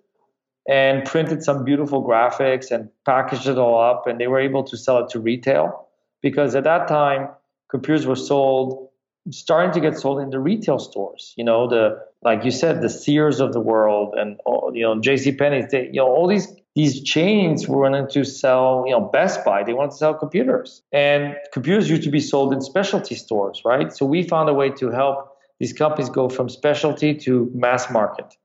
and 0.68 1.06
printed 1.06 1.42
some 1.42 1.64
beautiful 1.64 2.06
graphics 2.06 2.70
and 2.70 2.90
packaged 3.06 3.48
it 3.48 3.56
all 3.56 3.80
up. 3.80 4.06
And 4.06 4.20
they 4.20 4.26
were 4.26 4.38
able 4.38 4.62
to 4.64 4.76
sell 4.76 4.98
it 4.98 5.08
to 5.10 5.18
retail 5.18 5.88
because 6.20 6.54
at 6.54 6.64
that 6.64 6.86
time, 6.86 7.28
computers 7.70 8.06
were 8.06 8.14
sold, 8.14 8.90
starting 9.30 9.72
to 9.72 9.80
get 9.80 9.98
sold 9.98 10.20
in 10.20 10.28
the 10.28 10.38
retail 10.38 10.78
stores. 10.78 11.32
You 11.38 11.44
know, 11.44 11.66
the 11.66 11.98
like 12.22 12.44
you 12.44 12.50
said, 12.50 12.82
the 12.82 12.90
Sears 12.90 13.40
of 13.40 13.52
the 13.52 13.60
world 13.60 14.14
and 14.16 14.38
you 14.74 14.82
know 14.82 15.00
J.C. 15.00 15.32
Penney's. 15.32 15.70
They, 15.70 15.86
you 15.86 16.00
know, 16.00 16.06
all 16.06 16.26
these 16.26 16.48
these 16.74 17.02
chains 17.02 17.66
were 17.66 17.82
wanting 17.82 18.08
to 18.10 18.24
sell. 18.24 18.84
You 18.86 18.92
know, 18.92 19.00
Best 19.00 19.44
Buy. 19.44 19.62
They 19.62 19.72
wanted 19.72 19.92
to 19.92 19.96
sell 19.96 20.14
computers, 20.14 20.82
and 20.92 21.36
computers 21.52 21.88
used 21.88 22.02
to 22.04 22.10
be 22.10 22.20
sold 22.20 22.52
in 22.52 22.60
specialty 22.60 23.14
stores, 23.14 23.62
right? 23.64 23.92
So 23.92 24.04
we 24.04 24.22
found 24.22 24.48
a 24.48 24.54
way 24.54 24.70
to 24.70 24.90
help 24.90 25.36
these 25.58 25.72
companies 25.72 26.10
go 26.10 26.28
from 26.28 26.48
specialty 26.48 27.14
to 27.14 27.50
mass 27.54 27.90
market, 27.90 28.36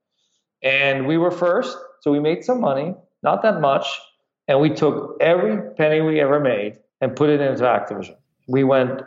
and 0.63 1.07
we 1.07 1.17
were 1.17 1.31
first. 1.31 1.77
So 2.01 2.11
we 2.11 2.19
made 2.19 2.43
some 2.43 2.61
money, 2.61 2.93
not 3.23 3.41
that 3.41 3.59
much, 3.59 3.87
and 4.47 4.59
we 4.61 4.69
took 4.69 5.17
every 5.19 5.71
penny 5.75 6.01
we 6.01 6.21
ever 6.21 6.39
made 6.39 6.77
and 7.01 7.15
put 7.15 7.29
it 7.29 7.41
into 7.41 7.63
Activision. 7.63 8.15
We 8.47 8.63
went 8.63 9.01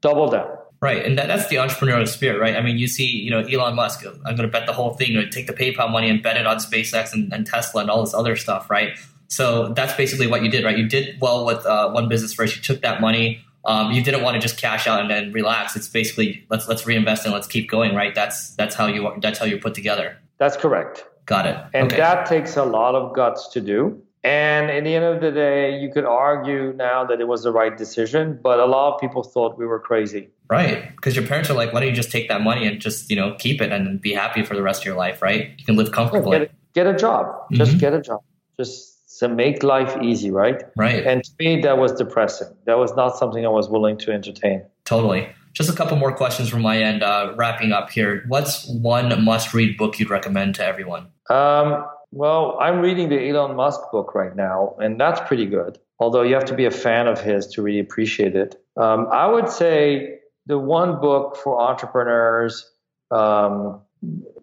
double 0.00 0.28
down. 0.28 0.58
Right, 0.82 1.06
and 1.06 1.16
that, 1.16 1.28
that's 1.28 1.46
the 1.46 1.56
entrepreneurial 1.56 2.08
spirit, 2.08 2.40
right? 2.40 2.56
I 2.56 2.60
mean, 2.60 2.76
you 2.76 2.88
see, 2.88 3.06
you 3.06 3.30
know, 3.30 3.38
Elon 3.38 3.76
Musk. 3.76 4.04
I'm 4.04 4.20
going 4.20 4.38
to 4.38 4.48
bet 4.48 4.66
the 4.66 4.72
whole 4.72 4.94
thing, 4.94 5.16
or 5.16 5.24
take 5.28 5.46
the 5.46 5.52
PayPal 5.52 5.88
money 5.88 6.10
and 6.10 6.20
bet 6.20 6.36
it 6.36 6.44
on 6.44 6.56
SpaceX 6.56 7.12
and, 7.12 7.32
and, 7.32 7.46
Tesla 7.46 7.82
and 7.82 7.88
all 7.88 8.04
this 8.04 8.12
other 8.12 8.34
stuff, 8.34 8.68
right? 8.68 8.98
So 9.28 9.68
that's 9.68 9.94
basically 9.94 10.26
what 10.26 10.42
you 10.42 10.50
did, 10.50 10.64
right? 10.64 10.76
You 10.76 10.88
did 10.88 11.20
well 11.20 11.46
with 11.46 11.64
uh, 11.64 11.92
one 11.92 12.08
business 12.08 12.34
first. 12.34 12.56
You 12.56 12.62
took 12.62 12.82
that 12.82 13.00
money. 13.00 13.44
Um, 13.64 13.92
you 13.92 14.02
didn't 14.02 14.24
want 14.24 14.34
to 14.34 14.40
just 14.40 14.60
cash 14.60 14.88
out 14.88 15.00
and 15.00 15.08
then 15.08 15.30
relax. 15.30 15.76
It's 15.76 15.86
basically 15.86 16.44
let's 16.50 16.66
let's 16.66 16.84
reinvest 16.84 17.24
and 17.24 17.32
let's 17.32 17.46
keep 17.46 17.70
going, 17.70 17.94
right? 17.94 18.12
That's 18.12 18.50
that's 18.56 18.74
how 18.74 18.88
you 18.88 19.08
that's 19.20 19.38
how 19.38 19.46
you're 19.46 19.60
put 19.60 19.74
together. 19.74 20.18
That's 20.38 20.56
correct. 20.56 21.04
Got 21.26 21.46
it. 21.46 21.56
And 21.72 21.86
okay. 21.86 21.96
that 21.98 22.26
takes 22.26 22.56
a 22.56 22.64
lot 22.64 22.96
of 22.96 23.14
guts 23.14 23.46
to 23.50 23.60
do. 23.60 24.02
And 24.24 24.70
in 24.70 24.84
the 24.84 24.94
end 24.94 25.04
of 25.04 25.20
the 25.20 25.32
day, 25.32 25.78
you 25.80 25.92
could 25.92 26.04
argue 26.04 26.72
now 26.74 27.04
that 27.04 27.20
it 27.20 27.26
was 27.26 27.42
the 27.42 27.50
right 27.50 27.76
decision, 27.76 28.38
but 28.40 28.60
a 28.60 28.66
lot 28.66 28.94
of 28.94 29.00
people 29.00 29.24
thought 29.24 29.58
we 29.58 29.66
were 29.66 29.80
crazy. 29.80 30.30
Right. 30.48 30.94
Because 30.94 31.16
your 31.16 31.26
parents 31.26 31.50
are 31.50 31.54
like, 31.54 31.72
why 31.72 31.80
don't 31.80 31.88
you 31.88 31.94
just 31.94 32.12
take 32.12 32.28
that 32.28 32.40
money 32.40 32.66
and 32.66 32.80
just, 32.80 33.10
you 33.10 33.16
know, 33.16 33.34
keep 33.38 33.60
it 33.60 33.72
and 33.72 34.00
be 34.00 34.12
happy 34.12 34.44
for 34.44 34.54
the 34.54 34.62
rest 34.62 34.82
of 34.82 34.86
your 34.86 34.96
life, 34.96 35.22
right? 35.22 35.50
You 35.58 35.64
can 35.64 35.76
live 35.76 35.90
comfortably. 35.90 36.38
Get, 36.38 36.54
get 36.74 36.86
a 36.86 36.96
job. 36.96 37.26
Mm-hmm. 37.26 37.56
Just 37.56 37.78
get 37.78 37.94
a 37.94 38.00
job. 38.00 38.22
Just 38.58 39.18
to 39.18 39.28
make 39.28 39.62
life 39.62 39.96
easy, 40.02 40.30
right? 40.30 40.62
Right. 40.76 41.04
And 41.04 41.24
to 41.24 41.30
me, 41.38 41.60
that 41.62 41.78
was 41.78 41.92
depressing. 41.92 42.48
That 42.66 42.78
was 42.78 42.94
not 42.94 43.16
something 43.16 43.44
I 43.44 43.48
was 43.48 43.68
willing 43.68 43.98
to 43.98 44.12
entertain. 44.12 44.64
Totally. 44.84 45.28
Just 45.52 45.68
a 45.68 45.74
couple 45.74 45.96
more 45.96 46.14
questions 46.14 46.48
from 46.48 46.62
my 46.62 46.80
end. 46.80 47.02
Uh, 47.02 47.34
wrapping 47.36 47.72
up 47.72 47.90
here, 47.90 48.24
what's 48.28 48.68
one 48.68 49.24
must-read 49.24 49.76
book 49.76 49.98
you'd 49.98 50.10
recommend 50.10 50.54
to 50.56 50.64
everyone? 50.64 51.08
Um, 51.28 51.84
well, 52.12 52.58
I'm 52.60 52.80
reading 52.80 53.08
the 53.08 53.28
Elon 53.28 53.56
Musk 53.56 53.80
book 53.90 54.14
right 54.14 54.36
now, 54.36 54.76
and 54.78 55.00
that's 55.00 55.20
pretty 55.26 55.46
good. 55.46 55.78
Although 55.98 56.22
you 56.22 56.34
have 56.34 56.44
to 56.46 56.54
be 56.54 56.66
a 56.66 56.70
fan 56.70 57.06
of 57.06 57.20
his 57.20 57.46
to 57.48 57.62
really 57.62 57.80
appreciate 57.80 58.36
it. 58.36 58.62
Um, 58.76 59.08
I 59.10 59.26
would 59.26 59.48
say 59.48 60.18
the 60.46 60.58
one 60.58 61.00
book 61.00 61.36
for 61.36 61.60
entrepreneurs. 61.60 62.70
Um, 63.10 63.80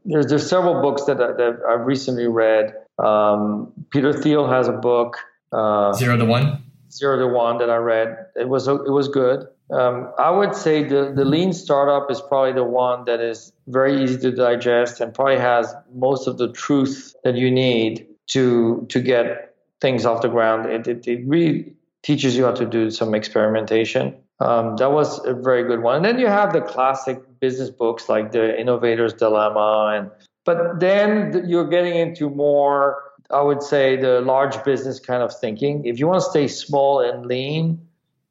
there's 0.06 0.28
there's 0.28 0.50
several 0.50 0.82
books 0.82 1.04
that, 1.06 1.18
that 1.18 1.60
I've 1.70 1.86
recently 1.86 2.28
read. 2.28 2.74
Um, 2.98 3.72
Peter 3.92 4.14
Thiel 4.14 4.48
has 4.48 4.68
a 4.68 4.74
book. 4.74 5.18
Uh, 5.52 5.94
Zero 5.94 6.18
to 6.18 6.26
One. 6.26 6.64
Zero 6.92 7.20
to 7.20 7.28
One 7.28 7.58
that 7.60 7.70
I 7.70 7.78
read. 7.78 8.18
It 8.36 8.50
was 8.50 8.68
it 8.68 8.92
was 8.92 9.08
good. 9.08 9.48
Um, 9.72 10.12
I 10.18 10.32
would 10.32 10.56
say 10.56 10.84
the, 10.84 11.14
the 11.16 11.26
lean 11.26 11.54
startup 11.54 12.10
is 12.10 12.22
probably 12.22 12.54
the 12.54 12.64
one 12.64 13.06
that 13.06 13.20
is 13.20 13.54
very 13.68 14.04
easy 14.04 14.18
to 14.18 14.32
digest 14.32 15.00
and 15.00 15.14
probably 15.14 15.38
has 15.38 15.76
most 15.94 16.28
of 16.28 16.40
the 16.40 16.52
truth 16.52 17.14
that 17.24 17.36
you 17.36 17.52
need 17.52 18.08
to 18.28 18.86
to 18.90 19.00
get 19.00 19.56
things 19.80 20.06
off 20.06 20.22
the 20.22 20.28
ground. 20.28 20.66
It, 20.66 20.88
it, 20.88 21.08
it 21.08 21.28
really 21.28 21.74
teaches 22.02 22.36
you 22.36 22.46
how 22.46 22.54
to 22.54 22.66
do 22.66 22.90
some 22.90 23.14
experimentation. 23.14 24.16
Um, 24.40 24.78
that 24.78 24.92
was 24.92 25.24
a 25.26 25.34
very 25.34 25.64
good 25.64 25.82
one. 25.82 25.98
And 25.98 26.06
then 26.06 26.20
you 26.20 26.28
have 26.28 26.54
the 26.54 26.62
classic 26.62 27.20
business 27.40 27.70
books 27.70 28.08
like 28.08 28.32
the 28.32 28.58
Innovator's 28.58 29.14
Dilemma, 29.14 29.94
and 29.96 30.12
but 30.46 30.80
then 30.80 31.44
you're 31.46 31.68
getting 31.68 31.96
into 31.96 32.30
more, 32.30 33.04
I 33.32 33.42
would 33.42 33.62
say, 33.62 33.96
the 33.96 34.22
large 34.22 34.64
business 34.64 35.00
kind 35.00 35.22
of 35.22 35.36
thinking. 35.36 35.86
If 35.86 36.00
you 36.00 36.08
want 36.08 36.24
to 36.24 36.30
stay 36.30 36.48
small 36.48 37.00
and 37.00 37.26
lean, 37.26 37.80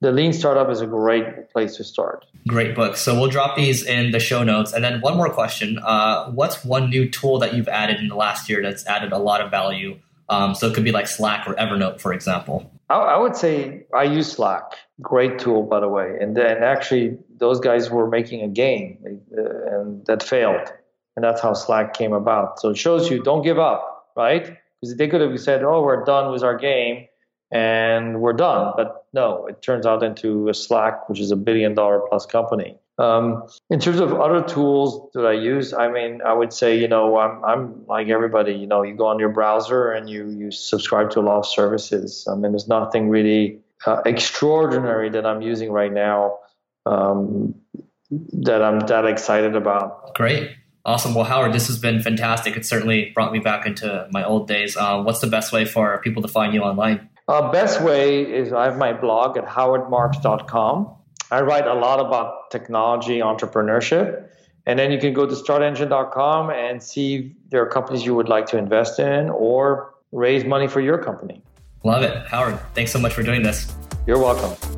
the 0.00 0.12
Lean 0.12 0.32
Startup 0.32 0.68
is 0.70 0.80
a 0.80 0.86
great 0.86 1.50
place 1.50 1.76
to 1.76 1.84
start. 1.84 2.24
Great 2.46 2.74
book. 2.74 2.96
So 2.96 3.18
we'll 3.18 3.30
drop 3.30 3.56
these 3.56 3.84
in 3.84 4.12
the 4.12 4.20
show 4.20 4.44
notes. 4.44 4.72
And 4.72 4.84
then 4.84 5.00
one 5.00 5.16
more 5.16 5.30
question: 5.30 5.78
uh, 5.78 6.30
What's 6.30 6.64
one 6.64 6.88
new 6.88 7.08
tool 7.08 7.38
that 7.40 7.54
you've 7.54 7.68
added 7.68 7.98
in 7.98 8.08
the 8.08 8.14
last 8.14 8.48
year 8.48 8.62
that's 8.62 8.86
added 8.86 9.12
a 9.12 9.18
lot 9.18 9.40
of 9.40 9.50
value? 9.50 9.98
Um, 10.28 10.54
so 10.54 10.68
it 10.68 10.74
could 10.74 10.84
be 10.84 10.92
like 10.92 11.06
Slack 11.06 11.48
or 11.48 11.54
Evernote, 11.54 12.00
for 12.00 12.12
example. 12.12 12.70
I, 12.90 12.96
I, 12.96 13.18
would 13.18 13.34
say 13.34 13.86
I 13.94 14.04
use 14.04 14.30
Slack. 14.30 14.74
Great 15.00 15.38
tool, 15.38 15.62
by 15.62 15.80
the 15.80 15.88
way. 15.88 16.16
And 16.20 16.36
then 16.36 16.62
actually, 16.62 17.16
those 17.38 17.60
guys 17.60 17.90
were 17.90 18.08
making 18.08 18.42
a 18.42 18.48
game, 18.48 18.98
uh, 19.36 19.80
and 19.80 20.04
that 20.06 20.22
failed, 20.22 20.72
and 21.16 21.24
that's 21.24 21.40
how 21.40 21.54
Slack 21.54 21.94
came 21.94 22.12
about. 22.12 22.60
So 22.60 22.70
it 22.70 22.76
shows 22.76 23.10
you 23.10 23.22
don't 23.22 23.42
give 23.42 23.58
up, 23.58 24.12
right? 24.16 24.58
Because 24.80 24.96
they 24.96 25.08
could 25.08 25.20
have 25.20 25.38
said, 25.40 25.62
"Oh, 25.62 25.82
we're 25.82 26.04
done 26.04 26.32
with 26.32 26.42
our 26.42 26.56
game." 26.56 27.08
and 27.50 28.20
we're 28.20 28.32
done. 28.32 28.72
But 28.76 29.06
no, 29.12 29.46
it 29.46 29.62
turns 29.62 29.86
out 29.86 30.02
into 30.02 30.48
a 30.48 30.54
Slack, 30.54 31.08
which 31.08 31.20
is 31.20 31.30
a 31.30 31.36
billion 31.36 31.74
dollar 31.74 32.00
plus 32.08 32.26
company. 32.26 32.76
Um, 32.98 33.44
in 33.70 33.78
terms 33.78 34.00
of 34.00 34.12
other 34.12 34.42
tools 34.42 35.08
that 35.14 35.24
I 35.24 35.32
use, 35.32 35.72
I 35.72 35.88
mean, 35.88 36.20
I 36.22 36.32
would 36.32 36.52
say, 36.52 36.76
you 36.76 36.88
know, 36.88 37.16
I'm, 37.16 37.44
I'm 37.44 37.86
like 37.86 38.08
everybody, 38.08 38.54
you 38.54 38.66
know, 38.66 38.82
you 38.82 38.94
go 38.94 39.06
on 39.06 39.20
your 39.20 39.28
browser 39.28 39.92
and 39.92 40.10
you, 40.10 40.28
you 40.30 40.50
subscribe 40.50 41.10
to 41.10 41.20
a 41.20 41.22
lot 41.22 41.38
of 41.38 41.46
services. 41.46 42.26
I 42.28 42.34
mean, 42.34 42.50
there's 42.52 42.66
nothing 42.66 43.08
really 43.08 43.60
uh, 43.86 44.02
extraordinary 44.04 45.10
that 45.10 45.24
I'm 45.24 45.42
using 45.42 45.70
right 45.70 45.92
now 45.92 46.38
um, 46.86 47.54
that 48.10 48.62
I'm 48.62 48.80
that 48.80 49.06
excited 49.06 49.54
about. 49.54 50.16
Great. 50.16 50.50
Awesome. 50.88 51.12
Well, 51.12 51.26
Howard, 51.26 51.52
this 51.52 51.66
has 51.66 51.78
been 51.78 52.00
fantastic. 52.00 52.56
It 52.56 52.64
certainly 52.64 53.10
brought 53.14 53.30
me 53.30 53.40
back 53.40 53.66
into 53.66 54.08
my 54.10 54.24
old 54.24 54.48
days. 54.48 54.74
Uh, 54.74 55.02
what's 55.02 55.20
the 55.20 55.26
best 55.26 55.52
way 55.52 55.66
for 55.66 56.00
people 56.00 56.22
to 56.22 56.28
find 56.28 56.54
you 56.54 56.62
online? 56.62 57.10
Uh, 57.28 57.52
best 57.52 57.82
way 57.82 58.22
is 58.22 58.54
I 58.54 58.64
have 58.64 58.78
my 58.78 58.94
blog 58.94 59.36
at 59.36 59.44
howardmarks.com. 59.44 60.90
I 61.30 61.42
write 61.42 61.66
a 61.66 61.74
lot 61.74 62.00
about 62.00 62.50
technology, 62.50 63.18
entrepreneurship. 63.18 64.30
And 64.64 64.78
then 64.78 64.90
you 64.90 64.98
can 64.98 65.12
go 65.12 65.26
to 65.26 65.34
startengine.com 65.34 66.48
and 66.48 66.82
see 66.82 67.16
if 67.16 67.50
there 67.50 67.60
are 67.60 67.68
companies 67.68 68.06
you 68.06 68.14
would 68.14 68.30
like 68.30 68.46
to 68.46 68.56
invest 68.56 68.98
in 68.98 69.28
or 69.28 69.92
raise 70.12 70.46
money 70.46 70.68
for 70.68 70.80
your 70.80 70.96
company. 70.96 71.42
Love 71.84 72.02
it. 72.02 72.26
Howard, 72.28 72.58
thanks 72.72 72.92
so 72.92 72.98
much 72.98 73.12
for 73.12 73.22
doing 73.22 73.42
this. 73.42 73.70
You're 74.06 74.18
welcome. 74.18 74.77